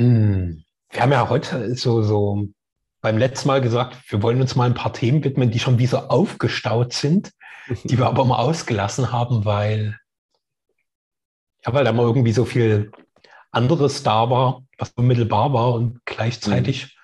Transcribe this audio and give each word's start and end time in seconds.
Hm. 0.00 0.64
Wir 0.88 1.02
haben 1.02 1.12
ja 1.12 1.28
heute 1.28 1.74
so, 1.76 2.02
so 2.02 2.48
beim 3.02 3.18
letzten 3.18 3.48
Mal 3.48 3.60
gesagt, 3.60 3.98
wir 4.10 4.22
wollen 4.22 4.40
uns 4.40 4.56
mal 4.56 4.64
ein 4.64 4.74
paar 4.74 4.94
Themen 4.94 5.22
widmen, 5.22 5.50
die 5.50 5.58
schon 5.58 5.78
wie 5.78 5.86
so 5.86 5.98
aufgestaut 5.98 6.94
sind, 6.94 7.32
die 7.84 7.98
wir 7.98 8.06
aber 8.08 8.24
mal 8.24 8.38
ausgelassen 8.38 9.12
haben, 9.12 9.44
weil, 9.44 9.98
ja, 11.66 11.74
weil 11.74 11.84
da 11.84 11.92
mal 11.92 12.06
irgendwie 12.06 12.32
so 12.32 12.46
viel 12.46 12.90
anderes 13.52 14.02
da 14.02 14.30
war, 14.30 14.62
was 14.78 14.90
unmittelbar 14.92 15.52
war 15.52 15.74
und 15.74 16.00
gleichzeitig 16.06 16.96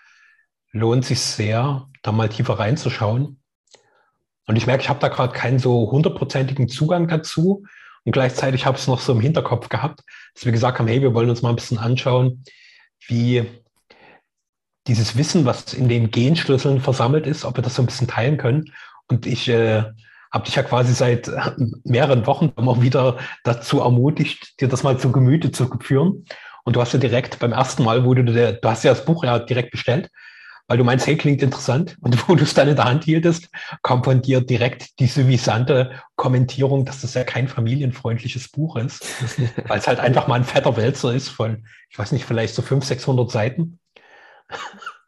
mhm. 0.73 0.81
lohnt 0.81 1.05
sich 1.05 1.21
sehr, 1.21 1.87
da 2.03 2.13
mal 2.13 2.31
tiefer 2.31 2.59
reinzuschauen. 2.59 3.43
Und 4.47 4.57
ich 4.57 4.67
merke, 4.67 4.85
ich 4.85 4.89
habe 4.89 5.01
da 5.01 5.09
gerade 5.09 5.35
keinen 5.35 5.59
so 5.59 5.91
hundertprozentigen 5.91 6.69
Zugang 6.69 7.09
dazu 7.09 7.65
und 8.05 8.13
gleichzeitig 8.13 8.65
habe 8.65 8.79
ich 8.79 8.85
es 8.85 8.89
noch 8.89 9.01
so 9.01 9.13
im 9.13 9.21
Hinterkopf 9.21 9.69
gehabt, 9.69 10.01
dass 10.35 10.47
wir 10.47 10.53
gesagt 10.53 10.79
haben, 10.79 10.89
hey, 10.89 11.03
wir 11.03 11.13
wollen 11.13 11.29
uns 11.29 11.43
mal 11.43 11.51
ein 11.51 11.57
bisschen 11.57 11.79
anschauen, 11.79 12.43
wie 13.07 13.45
dieses 14.87 15.17
Wissen, 15.17 15.45
was 15.45 15.75
in 15.75 15.89
den 15.89 16.11
Genschlüsseln 16.11 16.81
versammelt 16.81 17.27
ist, 17.27 17.45
ob 17.45 17.57
wir 17.57 17.63
das 17.63 17.75
so 17.75 17.83
ein 17.83 17.87
bisschen 17.87 18.09
teilen 18.09 18.37
können. 18.37 18.73
Und 19.09 19.27
ich 19.27 19.49
äh, 19.49 19.85
habe 20.33 20.45
dich 20.45 20.55
ja 20.55 20.63
quasi 20.63 20.93
seit 20.93 21.31
mehreren 21.85 22.27
Wochen 22.27 22.53
immer 22.57 22.81
wieder 22.83 23.19
dazu 23.45 23.81
ermutigt, 23.81 24.61
dir 24.61 24.69
das 24.69 24.83
mal 24.83 24.99
zu 24.99 25.13
Gemüte 25.13 25.51
zu 25.51 25.69
führen. 25.81 26.25
Und 26.65 26.77
du 26.77 26.81
hast 26.81 26.93
ja 26.93 26.99
direkt 26.99 27.39
beim 27.39 27.53
ersten 27.53 27.85
Mal, 27.85 28.05
wo 28.05 28.15
du, 28.15 28.25
du 28.25 28.69
hast 28.69 28.85
ja 28.85 28.91
das 28.91 29.05
Buch 29.05 29.25
ja 29.25 29.39
direkt 29.39 29.71
bestellt, 29.71 30.11
weil 30.69 30.79
du 30.79 30.85
meinst, 30.85 31.07
hey, 31.07 31.17
klingt 31.17 31.43
interessant. 31.43 31.97
Und 32.01 32.17
wo 32.29 32.35
du 32.35 32.45
es 32.45 32.55
dann 32.55 32.69
in 32.69 32.77
der 32.77 32.85
Hand 32.85 33.05
hieltest, 33.05 33.49
kam 33.83 34.03
von 34.03 34.23
dir 34.23 34.41
direkt 34.41 34.99
die 34.99 35.07
suffisante 35.07 36.03
Kommentierung, 36.17 36.85
dass 36.85 37.03
das 37.03 37.15
ja 37.15 37.25
kein 37.25 37.49
familienfreundliches 37.49 38.49
Buch 38.51 38.77
ist, 38.77 39.05
weil 39.69 39.79
es 39.79 39.87
halt 39.87 40.01
einfach 40.01 40.27
mal 40.27 40.37
ein 40.37 40.45
fetter 40.45 40.77
Wälzer 40.77 41.15
ist 41.15 41.29
von, 41.29 41.67
ich 41.91 41.99
weiß 41.99 42.13
nicht, 42.13 42.25
vielleicht 42.25 42.55
so 42.55 42.63
500, 42.63 42.89
600 42.89 43.31
Seiten. 43.31 43.79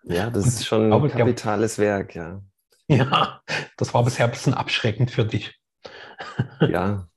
Ja, 0.05 0.31
das 0.31 0.47
ist 0.47 0.67
schon 0.67 0.93
ein 0.93 1.11
kapitales 1.11 1.79
Werk, 1.79 2.15
ja. 2.15 2.43
Ja, 2.87 3.43
das 3.77 3.93
war 3.93 4.03
bisher 4.05 4.25
ein 4.25 4.31
bisschen 4.31 4.55
abschreckend 4.55 5.11
für 5.11 5.25
dich. 5.25 5.55
Ja, 6.61 7.09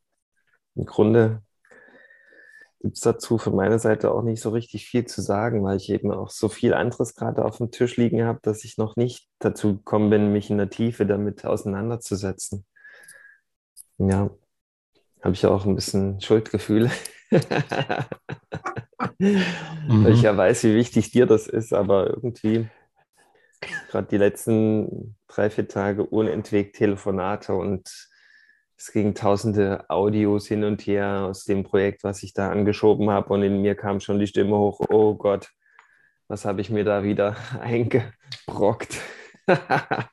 im 0.76 0.86
Grunde 0.86 1.42
gibt 2.82 2.98
es 2.98 3.02
dazu 3.02 3.38
von 3.38 3.56
meiner 3.56 3.80
Seite 3.80 4.12
auch 4.12 4.24
nicht 4.24 4.42
so 4.42 4.50
richtig 4.50 4.88
viel 4.88 5.06
zu 5.06 5.22
sagen, 5.22 5.64
weil 5.64 5.78
ich 5.78 5.90
eben 5.90 6.12
auch 6.12 6.30
so 6.30 6.50
viel 6.50 6.74
anderes 6.74 7.16
gerade 7.16 7.46
auf 7.46 7.58
dem 7.58 7.72
Tisch 7.72 7.98
liegen 7.98 8.24
habe, 8.26 8.40
dass 8.42 8.64
ich 8.64 8.78
noch 8.78 8.96
nicht 8.96 9.30
dazu 9.40 9.78
gekommen 9.78 10.10
bin, 10.10 10.32
mich 10.32 10.50
in 10.50 10.58
der 10.58 10.70
Tiefe 10.70 11.06
damit 11.06 11.46
auseinanderzusetzen. 11.46 12.66
Ja, 13.98 14.32
habe 15.22 15.34
ich 15.34 15.46
auch 15.46 15.66
ein 15.66 15.76
bisschen 15.76 16.20
Schuldgefühle. 16.22 16.90
mhm. 17.30 17.40
Weil 20.04 20.14
ich 20.14 20.24
ja 20.24 20.36
weiß, 20.36 20.64
wie 20.64 20.76
wichtig 20.76 21.12
dir 21.12 21.28
das 21.28 21.48
ist, 21.48 21.74
aber 21.74 22.10
irgendwie 22.10 22.68
gerade 23.90 24.08
die 24.08 24.18
letzten 24.18 25.16
drei, 25.28 25.50
vier 25.50 25.68
Tage 25.68 26.04
unentwegt 26.06 26.78
Telefonate 26.78 27.54
und 27.54 28.11
es 28.82 28.92
gingen 28.92 29.14
tausende 29.14 29.88
Audios 29.90 30.48
hin 30.48 30.64
und 30.64 30.82
her 30.88 31.26
aus 31.30 31.44
dem 31.46 31.64
Projekt, 31.64 32.04
was 32.04 32.24
ich 32.24 32.34
da 32.34 32.50
angeschoben 32.50 33.12
habe 33.12 33.32
und 33.32 33.44
in 33.44 33.62
mir 33.62 33.76
kam 33.76 34.00
schon 34.00 34.18
die 34.18 34.26
Stimme 34.26 34.58
hoch, 34.58 34.82
oh 34.90 35.14
Gott, 35.14 35.52
was 36.28 36.46
habe 36.46 36.62
ich 36.62 36.72
mir 36.72 36.84
da 36.84 37.04
wieder 37.04 37.36
eingebrockt. 37.62 39.00
da, 39.46 40.08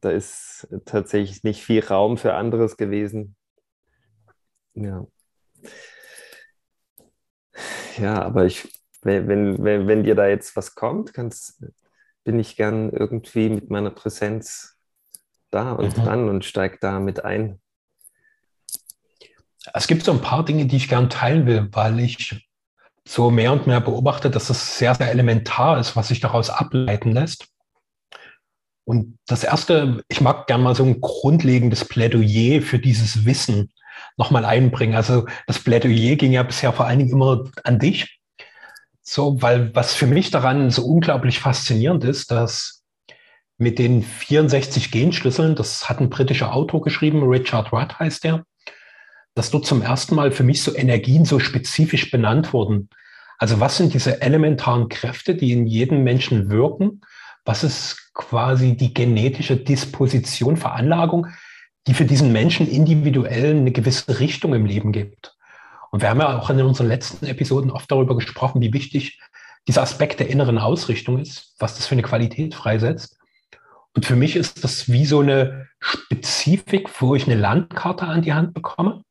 da 0.00 0.10
ist 0.10 0.66
tatsächlich 0.86 1.44
nicht 1.44 1.62
viel 1.62 1.84
Raum 1.84 2.16
für 2.16 2.32
anderes 2.32 2.78
gewesen. 2.78 3.36
Ja. 4.72 5.06
Ja, 7.98 8.22
aber 8.22 8.46
ich, 8.46 8.66
wenn, 9.02 9.28
wenn, 9.62 9.86
wenn 9.86 10.04
dir 10.04 10.14
da 10.14 10.26
jetzt 10.26 10.56
was 10.56 10.74
kommt, 10.74 11.12
kannst, 11.12 11.62
bin 12.24 12.38
ich 12.38 12.56
gern 12.56 12.90
irgendwie 12.90 13.50
mit 13.50 13.68
meiner 13.68 13.90
Präsenz 13.90 14.77
da 15.50 15.72
und 15.72 15.96
mhm. 15.96 16.02
dran 16.02 16.28
und 16.28 16.44
steig 16.44 16.80
da 16.80 17.00
mit 17.00 17.24
ein. 17.24 17.60
Es 19.74 19.86
gibt 19.86 20.04
so 20.04 20.12
ein 20.12 20.20
paar 20.20 20.44
Dinge, 20.44 20.66
die 20.66 20.76
ich 20.76 20.88
gern 20.88 21.10
teilen 21.10 21.46
will, 21.46 21.68
weil 21.72 22.00
ich 22.00 22.48
so 23.06 23.30
mehr 23.30 23.52
und 23.52 23.66
mehr 23.66 23.80
beobachte, 23.80 24.30
dass 24.30 24.50
es 24.50 24.78
sehr, 24.78 24.94
sehr 24.94 25.10
elementar 25.10 25.78
ist, 25.78 25.96
was 25.96 26.08
sich 26.08 26.20
daraus 26.20 26.50
ableiten 26.50 27.12
lässt. 27.12 27.48
Und 28.84 29.18
das 29.26 29.44
erste, 29.44 30.02
ich 30.08 30.20
mag 30.20 30.46
gern 30.46 30.62
mal 30.62 30.74
so 30.74 30.84
ein 30.84 31.00
grundlegendes 31.00 31.84
Plädoyer 31.84 32.62
für 32.62 32.78
dieses 32.78 33.24
Wissen 33.26 33.70
nochmal 34.16 34.44
einbringen. 34.44 34.94
Also 34.94 35.26
das 35.46 35.58
Plädoyer 35.58 36.16
ging 36.16 36.32
ja 36.32 36.42
bisher 36.42 36.72
vor 36.72 36.86
allen 36.86 36.98
Dingen 36.98 37.12
immer 37.12 37.44
an 37.64 37.78
dich. 37.78 38.20
So, 39.02 39.40
weil 39.40 39.74
was 39.74 39.94
für 39.94 40.06
mich 40.06 40.30
daran 40.30 40.70
so 40.70 40.84
unglaublich 40.84 41.38
faszinierend 41.38 42.04
ist, 42.04 42.30
dass 42.30 42.77
mit 43.58 43.78
den 43.78 44.02
64 44.02 44.90
Genschlüsseln, 44.92 45.56
das 45.56 45.88
hat 45.88 46.00
ein 46.00 46.10
britischer 46.10 46.54
Autor 46.54 46.80
geschrieben, 46.80 47.22
Richard 47.24 47.72
Rudd 47.72 47.98
heißt 47.98 48.24
der, 48.24 48.44
dass 49.34 49.50
dort 49.50 49.66
zum 49.66 49.82
ersten 49.82 50.14
Mal 50.14 50.30
für 50.30 50.44
mich 50.44 50.62
so 50.62 50.74
Energien 50.74 51.24
so 51.24 51.40
spezifisch 51.40 52.10
benannt 52.10 52.52
wurden. 52.52 52.88
Also 53.36 53.60
was 53.60 53.76
sind 53.76 53.94
diese 53.94 54.22
elementaren 54.22 54.88
Kräfte, 54.88 55.34
die 55.34 55.52
in 55.52 55.66
jedem 55.66 56.04
Menschen 56.04 56.50
wirken? 56.50 57.02
Was 57.44 57.64
ist 57.64 58.10
quasi 58.14 58.76
die 58.76 58.94
genetische 58.94 59.56
Disposition, 59.56 60.56
Veranlagung, 60.56 61.26
die 61.86 61.94
für 61.94 62.04
diesen 62.04 62.32
Menschen 62.32 62.68
individuell 62.68 63.56
eine 63.56 63.72
gewisse 63.72 64.20
Richtung 64.20 64.54
im 64.54 64.66
Leben 64.66 64.92
gibt? 64.92 65.36
Und 65.90 66.02
wir 66.02 66.10
haben 66.10 66.20
ja 66.20 66.38
auch 66.38 66.50
in 66.50 66.60
unseren 66.60 66.88
letzten 66.88 67.26
Episoden 67.26 67.70
oft 67.70 67.90
darüber 67.90 68.14
gesprochen, 68.14 68.60
wie 68.60 68.72
wichtig 68.72 69.20
dieser 69.66 69.82
Aspekt 69.82 70.20
der 70.20 70.28
inneren 70.28 70.58
Ausrichtung 70.58 71.18
ist, 71.18 71.54
was 71.58 71.76
das 71.76 71.86
für 71.86 71.92
eine 71.92 72.02
Qualität 72.02 72.54
freisetzt. 72.54 73.17
Und 73.94 74.06
für 74.06 74.16
mich 74.16 74.36
ist 74.36 74.64
das 74.64 74.90
wie 74.90 75.06
so 75.06 75.20
eine 75.20 75.68
Spezifik, 75.80 76.88
wo 77.00 77.14
ich 77.14 77.26
eine 77.26 77.40
Landkarte 77.40 78.06
an 78.06 78.22
die 78.22 78.32
Hand 78.32 78.54
bekomme, 78.54 79.02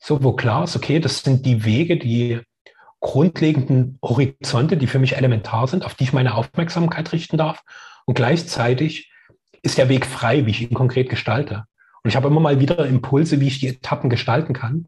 so 0.00 0.22
wo 0.22 0.32
klar 0.32 0.64
ist, 0.64 0.76
okay, 0.76 1.00
das 1.00 1.22
sind 1.22 1.44
die 1.44 1.64
Wege, 1.64 1.96
die 1.96 2.40
grundlegenden 3.00 3.98
Horizonte, 4.02 4.76
die 4.76 4.86
für 4.86 4.98
mich 4.98 5.16
elementar 5.16 5.68
sind, 5.68 5.84
auf 5.84 5.94
die 5.94 6.04
ich 6.04 6.12
meine 6.12 6.34
Aufmerksamkeit 6.34 7.12
richten 7.12 7.36
darf. 7.36 7.62
Und 8.06 8.14
gleichzeitig 8.14 9.12
ist 9.62 9.78
der 9.78 9.88
Weg 9.88 10.06
frei, 10.06 10.46
wie 10.46 10.50
ich 10.50 10.62
ihn 10.62 10.74
konkret 10.74 11.08
gestalte. 11.08 11.64
Und 12.02 12.10
ich 12.10 12.16
habe 12.16 12.28
immer 12.28 12.40
mal 12.40 12.60
wieder 12.60 12.86
Impulse, 12.86 13.40
wie 13.40 13.48
ich 13.48 13.60
die 13.60 13.68
Etappen 13.68 14.10
gestalten 14.10 14.52
kann. 14.52 14.86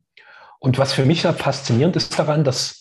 Und 0.59 0.79
was 0.79 0.93
für 0.93 1.05
mich 1.05 1.23
da 1.23 1.33
faszinierend 1.33 1.97
ist 1.97 2.19
daran, 2.19 2.45
dass, 2.45 2.80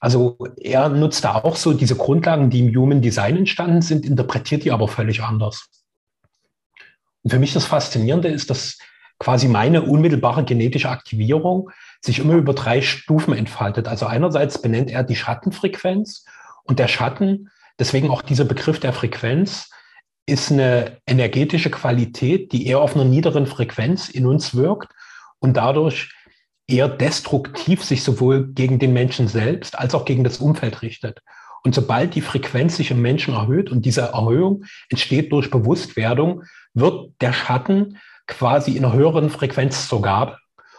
also 0.00 0.38
er 0.56 0.88
nutzt 0.88 1.24
da 1.24 1.36
auch 1.36 1.56
so 1.56 1.74
diese 1.74 1.94
Grundlagen, 1.94 2.48
die 2.48 2.60
im 2.60 2.74
Human 2.74 3.02
Design 3.02 3.36
entstanden 3.36 3.82
sind, 3.82 4.06
interpretiert 4.06 4.64
die 4.64 4.72
aber 4.72 4.88
völlig 4.88 5.22
anders. 5.22 5.68
Und 7.22 7.30
für 7.30 7.38
mich 7.38 7.52
das 7.52 7.66
Faszinierende 7.66 8.28
ist, 8.28 8.48
dass 8.48 8.78
quasi 9.18 9.46
meine 9.46 9.82
unmittelbare 9.82 10.44
genetische 10.44 10.88
Aktivierung 10.88 11.70
sich 12.00 12.18
immer 12.18 12.34
über 12.34 12.54
drei 12.54 12.80
Stufen 12.80 13.34
entfaltet. 13.34 13.86
Also 13.86 14.06
einerseits 14.06 14.62
benennt 14.62 14.90
er 14.90 15.04
die 15.04 15.16
Schattenfrequenz 15.16 16.24
und 16.64 16.78
der 16.78 16.88
Schatten, 16.88 17.50
deswegen 17.78 18.08
auch 18.08 18.22
dieser 18.22 18.46
Begriff 18.46 18.80
der 18.80 18.94
Frequenz, 18.94 19.68
ist 20.24 20.50
eine 20.50 20.98
energetische 21.06 21.70
Qualität, 21.70 22.52
die 22.52 22.66
eher 22.66 22.80
auf 22.80 22.94
einer 22.94 23.04
niederen 23.04 23.46
Frequenz 23.46 24.08
in 24.08 24.26
uns 24.26 24.54
wirkt 24.54 24.92
und 25.40 25.56
dadurch 25.58 26.14
eher 26.70 26.88
destruktiv 26.88 27.84
sich 27.84 28.02
sowohl 28.02 28.48
gegen 28.52 28.78
den 28.78 28.92
Menschen 28.92 29.28
selbst 29.28 29.78
als 29.78 29.94
auch 29.94 30.04
gegen 30.04 30.24
das 30.24 30.38
Umfeld 30.38 30.82
richtet. 30.82 31.20
Und 31.62 31.74
sobald 31.74 32.14
die 32.14 32.22
Frequenz 32.22 32.76
sich 32.76 32.90
im 32.90 33.02
Menschen 33.02 33.34
erhöht 33.34 33.70
und 33.70 33.84
diese 33.84 34.02
Erhöhung 34.02 34.64
entsteht 34.88 35.30
durch 35.32 35.50
Bewusstwerdung, 35.50 36.44
wird 36.72 37.12
der 37.20 37.32
Schatten 37.32 37.98
quasi 38.26 38.76
in 38.76 38.84
einer 38.84 38.94
höheren 38.94 39.28
Frequenz 39.28 39.88
zur 39.88 40.00
Gabe. 40.00 40.38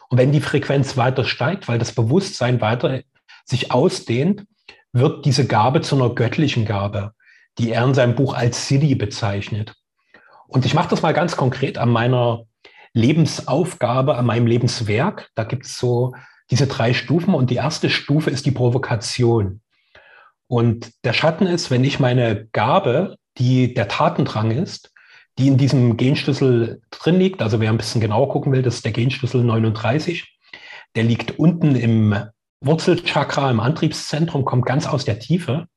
Und 0.09 0.17
wenn 0.17 0.31
die 0.31 0.41
Frequenz 0.41 0.97
weiter 0.97 1.23
steigt, 1.23 1.67
weil 1.67 1.79
das 1.79 1.93
Bewusstsein 1.93 2.61
weiter 2.61 3.01
sich 3.45 3.71
ausdehnt, 3.71 4.45
wird 4.91 5.25
diese 5.25 5.45
Gabe 5.45 5.81
zu 5.81 5.95
einer 5.95 6.13
göttlichen 6.13 6.65
Gabe, 6.65 7.13
die 7.57 7.71
er 7.71 7.85
in 7.85 7.93
seinem 7.93 8.15
Buch 8.15 8.33
als 8.33 8.67
Siddhi 8.67 8.95
bezeichnet. 8.95 9.75
Und 10.47 10.65
ich 10.65 10.73
mache 10.73 10.89
das 10.89 11.01
mal 11.01 11.13
ganz 11.13 11.37
konkret 11.37 11.77
an 11.77 11.89
meiner 11.89 12.45
Lebensaufgabe, 12.93 14.15
an 14.15 14.25
meinem 14.25 14.47
Lebenswerk. 14.47 15.29
Da 15.35 15.43
gibt 15.43 15.65
es 15.65 15.77
so 15.77 16.13
diese 16.49 16.67
drei 16.67 16.93
Stufen 16.93 17.33
und 17.33 17.49
die 17.49 17.55
erste 17.55 17.89
Stufe 17.89 18.29
ist 18.29 18.45
die 18.45 18.51
Provokation. 18.51 19.61
Und 20.47 20.91
der 21.05 21.13
Schatten 21.13 21.47
ist, 21.47 21.71
wenn 21.71 21.83
ich 21.83 21.99
meine 21.99 22.47
Gabe, 22.51 23.15
die 23.37 23.73
der 23.73 23.87
Tatendrang 23.87 24.51
ist, 24.51 24.91
die 25.37 25.47
in 25.47 25.57
diesem 25.57 25.95
Genschlüssel 25.95 26.81
drin 26.91 27.19
liegt, 27.19 27.41
also 27.41 27.61
wer 27.61 27.69
ein 27.69 27.77
bisschen 27.77 28.01
genauer 28.01 28.27
gucken 28.27 28.51
will, 28.51 28.61
das 28.61 28.75
ist 28.75 28.85
der 28.85 28.91
Genschlüssel 28.91 29.43
39, 29.43 30.37
der 30.95 31.05
liegt 31.05 31.39
unten 31.39 31.75
im 31.75 32.15
Wurzelchakra, 32.59 33.49
im 33.49 33.61
Antriebszentrum, 33.61 34.43
kommt 34.43 34.65
ganz 34.65 34.87
aus 34.87 35.05
der 35.05 35.19
Tiefe. 35.19 35.67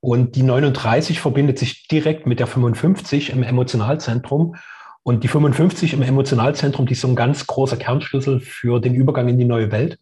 Und 0.00 0.36
die 0.36 0.42
39 0.42 1.20
verbindet 1.20 1.58
sich 1.58 1.86
direkt 1.88 2.26
mit 2.26 2.40
der 2.40 2.46
55 2.46 3.30
im 3.30 3.42
Emotionalzentrum 3.42 4.56
und 5.02 5.24
die 5.24 5.28
55 5.28 5.94
im 5.94 6.02
Emotionalzentrum, 6.02 6.86
die 6.86 6.92
ist 6.92 7.00
so 7.00 7.08
ein 7.08 7.16
ganz 7.16 7.46
großer 7.46 7.76
Kernschlüssel 7.76 8.40
für 8.40 8.80
den 8.80 8.94
Übergang 8.94 9.28
in 9.28 9.38
die 9.38 9.44
neue 9.44 9.72
Welt. 9.72 9.98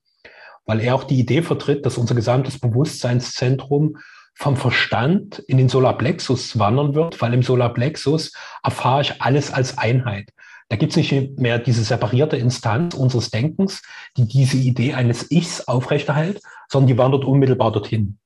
weil 0.69 0.81
er 0.81 0.97
auch 0.97 1.05
die 1.05 1.21
Idee 1.21 1.43
vertritt, 1.43 1.87
dass 1.87 1.97
unser 1.97 2.17
gesamtes 2.17 2.59
Bewusstseinszentrum 2.59 3.99
vom 4.35 4.57
Verstand 4.57 5.39
in 5.47 5.59
den 5.59 5.69
Solarplexus 5.69 6.59
wandern 6.59 6.95
wird, 6.95 7.23
weil 7.23 7.33
im 7.33 7.45
Solarplexus 7.45 8.33
erfahre 8.65 9.03
ich 9.03 9.23
alles 9.23 9.53
als 9.53 9.79
Einheit. 9.79 10.31
Da 10.69 10.77
gibt 10.77 10.91
es 10.91 10.97
nicht 10.97 11.39
mehr 11.39 11.61
diese 11.61 11.85
separierte 11.85 12.37
Instanz 12.37 12.95
unseres 12.95 13.31
Denkens, 13.31 13.83
die 14.17 14.27
diese 14.27 14.57
Idee 14.57 14.95
eines 14.95 15.31
Ichs 15.31 15.67
aufrechterhält, 15.69 16.43
sondern 16.69 16.89
die 16.89 16.99
wandert 16.99 17.25
unmittelbar 17.25 17.71
dorthin. 17.71 18.19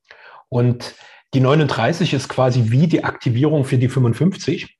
Und 0.48 0.94
die 1.34 1.40
39 1.40 2.14
ist 2.14 2.28
quasi 2.28 2.70
wie 2.70 2.86
die 2.88 3.04
Aktivierung 3.04 3.64
für 3.64 3.78
die 3.78 3.88
55. 3.88 4.79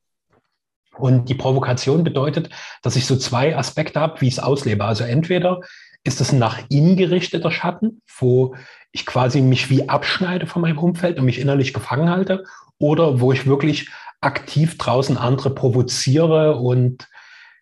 Und 1.00 1.29
die 1.29 1.35
Provokation 1.35 2.05
bedeutet, 2.05 2.50
dass 2.82 2.97
ich 2.97 3.06
so 3.06 3.17
zwei 3.17 3.56
Aspekte 3.56 4.00
habe, 4.00 4.20
wie 4.20 4.29
ich 4.29 4.35
es 4.35 4.41
auslebe. 4.41 4.85
Also 4.85 5.05
entweder 5.05 5.61
ist 6.05 6.20
es 6.20 6.32
ein 6.32 6.38
nach 6.38 6.58
innen 6.69 6.97
gerichteter 6.97 7.50
Schatten, 7.50 8.02
wo 8.19 8.55
ich 8.93 9.06
quasi 9.06 9.41
mich 9.41 9.70
wie 9.70 9.88
abschneide 9.88 10.47
von 10.47 10.62
meinem 10.62 10.79
Umfeld 10.79 11.19
und 11.19 11.25
mich 11.25 11.38
innerlich 11.38 11.73
gefangen 11.73 12.11
halte, 12.11 12.44
oder 12.79 13.20
wo 13.20 13.32
ich 13.32 13.47
wirklich 13.47 13.91
aktiv 14.20 14.79
draußen 14.79 15.17
andere 15.17 15.55
provoziere 15.55 16.56
und 16.56 17.08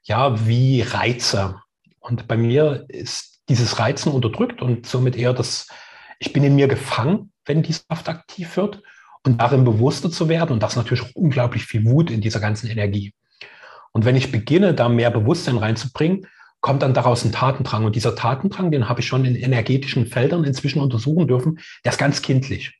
ja, 0.05 0.47
wie 0.47 0.81
Reize. 0.81 1.57
Und 1.99 2.29
bei 2.29 2.37
mir 2.37 2.87
ist 2.89 3.41
dieses 3.49 3.79
Reizen 3.79 4.13
unterdrückt 4.13 4.63
und 4.63 4.87
somit 4.87 5.17
eher 5.17 5.35
das, 5.35 5.69
ich 6.19 6.33
bin 6.33 6.45
in 6.45 6.55
mir 6.55 6.69
gefangen, 6.69 7.33
wenn 7.45 7.63
die 7.63 7.73
Saft 7.73 8.09
aktiv 8.09 8.57
wird 8.57 8.83
und 9.25 9.41
darin 9.41 9.65
bewusster 9.65 10.11
zu 10.11 10.29
werden. 10.29 10.53
Und 10.53 10.63
das 10.63 10.77
natürlich 10.77 11.15
unglaublich 11.15 11.65
viel 11.65 11.85
Wut 11.85 12.11
in 12.11 12.21
dieser 12.21 12.41
ganzen 12.41 12.69
Energie. 12.71 13.13
Und 13.99 14.05
wenn 14.05 14.15
ich 14.15 14.31
beginne, 14.31 14.75
da 14.75 14.89
mehr 14.89 15.11
Bewusstsein 15.11 15.59
reinzubringen, 15.59 16.29
kommt 16.61 16.83
dann 16.83 16.95
daraus 16.95 17.25
ein 17.25 17.33
Tatendrang. 17.33 17.85
Und 17.85 17.97
dieser 17.97 18.15
Tatendrang, 18.15 18.71
den 18.71 18.89
habe 18.89 19.01
ich 19.01 19.09
schon 19.09 19.25
in 19.25 19.35
energetischen 19.35 20.07
Feldern 20.07 20.45
inzwischen 20.45 20.81
untersuchen 20.81 21.27
dürfen, 21.27 21.59
der 21.85 21.91
ist 21.91 21.99
ganz 21.99 22.23
kindlich. 22.23 22.79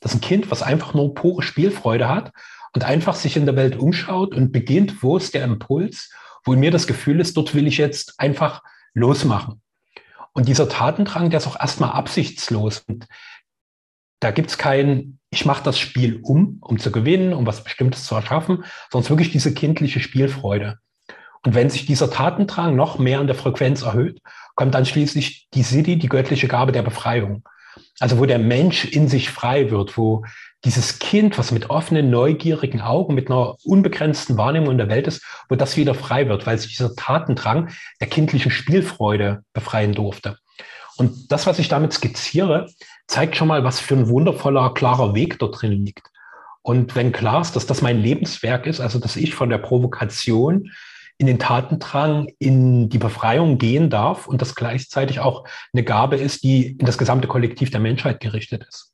Das 0.00 0.12
ist 0.12 0.18
ein 0.18 0.20
Kind, 0.20 0.50
was 0.50 0.62
einfach 0.62 0.92
nur 0.92 1.14
pure 1.14 1.42
Spielfreude 1.42 2.08
hat 2.08 2.32
und 2.74 2.84
einfach 2.84 3.14
sich 3.14 3.36
in 3.38 3.46
der 3.46 3.56
Welt 3.56 3.78
umschaut 3.78 4.34
und 4.34 4.52
beginnt, 4.52 5.02
wo 5.02 5.16
ist 5.16 5.32
der 5.32 5.44
Impuls 5.44 6.10
wo 6.44 6.52
in 6.52 6.60
mir 6.60 6.70
das 6.70 6.86
Gefühl 6.86 7.20
ist, 7.20 7.36
dort 7.36 7.54
will 7.54 7.66
ich 7.66 7.78
jetzt 7.78 8.18
einfach 8.18 8.62
losmachen. 8.94 9.60
Und 10.32 10.48
dieser 10.48 10.68
Tatendrang, 10.68 11.30
der 11.30 11.40
ist 11.40 11.46
auch 11.46 11.58
erstmal 11.58 11.90
absichtslos. 11.90 12.80
Und 12.80 13.08
da 14.20 14.30
gibt 14.30 14.50
es 14.50 14.58
kein, 14.58 15.17
ich 15.30 15.44
mache 15.44 15.62
das 15.62 15.78
Spiel 15.78 16.20
um, 16.22 16.58
um 16.62 16.78
zu 16.78 16.90
gewinnen, 16.90 17.32
um 17.32 17.46
was 17.46 17.64
Bestimmtes 17.64 18.04
zu 18.04 18.14
erschaffen, 18.14 18.64
sondern 18.90 19.10
wirklich 19.10 19.30
diese 19.30 19.52
kindliche 19.52 20.00
Spielfreude. 20.00 20.78
Und 21.44 21.54
wenn 21.54 21.70
sich 21.70 21.86
dieser 21.86 22.10
Tatendrang 22.10 22.74
noch 22.74 22.98
mehr 22.98 23.20
an 23.20 23.26
der 23.26 23.36
Frequenz 23.36 23.82
erhöht, 23.82 24.20
kommt 24.54 24.74
dann 24.74 24.86
schließlich 24.86 25.48
die 25.54 25.62
Siddhi, 25.62 25.96
die 25.96 26.08
göttliche 26.08 26.48
Gabe 26.48 26.72
der 26.72 26.82
Befreiung. 26.82 27.44
Also 28.00 28.18
wo 28.18 28.26
der 28.26 28.38
Mensch 28.38 28.84
in 28.84 29.08
sich 29.08 29.30
frei 29.30 29.70
wird, 29.70 29.96
wo 29.96 30.24
dieses 30.64 30.98
Kind, 30.98 31.38
was 31.38 31.52
mit 31.52 31.70
offenen, 31.70 32.10
neugierigen 32.10 32.80
Augen, 32.80 33.14
mit 33.14 33.30
einer 33.30 33.56
unbegrenzten 33.64 34.36
Wahrnehmung 34.36 34.72
in 34.72 34.78
der 34.78 34.88
Welt 34.88 35.06
ist, 35.06 35.24
wo 35.48 35.54
das 35.54 35.76
wieder 35.76 35.94
frei 35.94 36.28
wird, 36.28 36.46
weil 36.46 36.58
sich 36.58 36.76
dieser 36.76 36.96
Tatendrang 36.96 37.70
der 38.00 38.08
kindlichen 38.08 38.50
Spielfreude 38.50 39.44
befreien 39.52 39.92
durfte. 39.92 40.38
Und 40.98 41.30
das, 41.30 41.46
was 41.46 41.60
ich 41.60 41.68
damit 41.68 41.92
skizziere, 41.92 42.66
zeigt 43.06 43.36
schon 43.36 43.48
mal, 43.48 43.62
was 43.62 43.78
für 43.78 43.94
ein 43.94 44.08
wundervoller, 44.08 44.74
klarer 44.74 45.14
Weg 45.14 45.38
dort 45.38 45.62
drin 45.62 45.72
liegt. 45.84 46.10
Und 46.60 46.96
wenn 46.96 47.12
klar 47.12 47.40
ist, 47.40 47.54
dass 47.54 47.66
das 47.66 47.82
mein 47.82 48.00
Lebenswerk 48.00 48.66
ist, 48.66 48.80
also 48.80 48.98
dass 48.98 49.16
ich 49.16 49.34
von 49.34 49.48
der 49.48 49.58
Provokation 49.58 50.72
in 51.16 51.26
den 51.26 51.38
Tatendrang, 51.38 52.28
in 52.38 52.88
die 52.88 52.98
Befreiung 52.98 53.58
gehen 53.58 53.90
darf 53.90 54.26
und 54.26 54.42
das 54.42 54.56
gleichzeitig 54.56 55.20
auch 55.20 55.46
eine 55.72 55.84
Gabe 55.84 56.16
ist, 56.16 56.42
die 56.42 56.72
in 56.72 56.84
das 56.84 56.98
gesamte 56.98 57.28
Kollektiv 57.28 57.70
der 57.70 57.80
Menschheit 57.80 58.20
gerichtet 58.20 58.66
ist. 58.68 58.92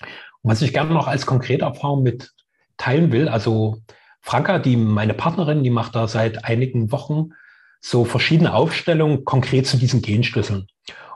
Und 0.00 0.50
was 0.50 0.62
ich 0.62 0.72
gerne 0.72 0.92
noch 0.92 1.06
als 1.06 1.24
konkrete 1.24 1.64
Erfahrung 1.64 2.02
mit 2.02 2.32
teilen 2.76 3.12
will, 3.12 3.28
also 3.28 3.78
Franka, 4.20 4.58
die 4.58 4.76
meine 4.76 5.14
Partnerin, 5.14 5.62
die 5.62 5.70
macht 5.70 5.94
da 5.94 6.08
seit 6.08 6.44
einigen 6.44 6.90
Wochen 6.90 7.30
so 7.80 8.04
verschiedene 8.04 8.54
Aufstellungen 8.54 9.24
konkret 9.24 9.66
zu 9.66 9.76
diesen 9.76 10.02
Genschlüsseln. 10.02 10.66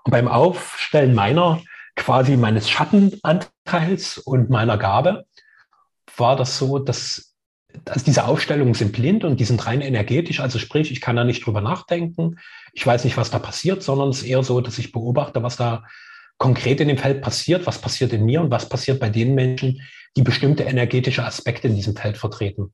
Und 0.05 0.11
beim 0.11 0.29
Aufstellen 0.29 1.15
meiner 1.15 1.61
quasi 1.97 2.37
meines 2.37 2.69
Schattenanteils 2.69 4.19
und 4.19 4.51
meiner 4.51 4.79
Gabe 4.79 5.27
war 6.17 6.37
das 6.37 6.59
so, 6.59 6.79
dass 6.79 7.35
also 7.89 8.05
diese 8.05 8.25
Aufstellungen 8.25 8.75
sind 8.75 8.93
blind 8.93 9.25
und 9.25 9.41
die 9.41 9.45
sind 9.45 9.67
rein 9.67 9.81
energetisch. 9.81 10.41
Also 10.41 10.59
sprich, 10.59 10.93
ich 10.93 11.01
kann 11.01 11.17
da 11.17 11.25
nicht 11.25 11.45
drüber 11.45 11.61
nachdenken. 11.61 12.39
Ich 12.73 12.87
weiß 12.87 13.05
nicht, 13.05 13.17
was 13.17 13.31
da 13.31 13.39
passiert, 13.39 13.83
sondern 13.83 14.11
es 14.11 14.19
ist 14.19 14.29
eher 14.29 14.43
so, 14.43 14.61
dass 14.61 14.79
ich 14.79 14.93
beobachte, 14.93 15.43
was 15.43 15.57
da 15.57 15.83
konkret 16.39 16.81
in 16.81 16.89
dem 16.89 16.99
Feld 16.99 17.21
passiert, 17.21 17.67
was 17.67 17.81
passiert 17.81 18.13
in 18.13 18.25
mir 18.25 18.41
und 18.41 18.51
was 18.51 18.69
passiert 18.69 19.01
bei 19.01 19.09
den 19.09 19.35
Menschen, 19.35 19.83
die 20.17 20.23
bestimmte 20.23 20.65
energetische 20.65 21.25
Aspekte 21.25 21.69
in 21.69 21.75
diesem 21.75 21.97
Feld 21.97 22.17
vertreten. 22.17 22.73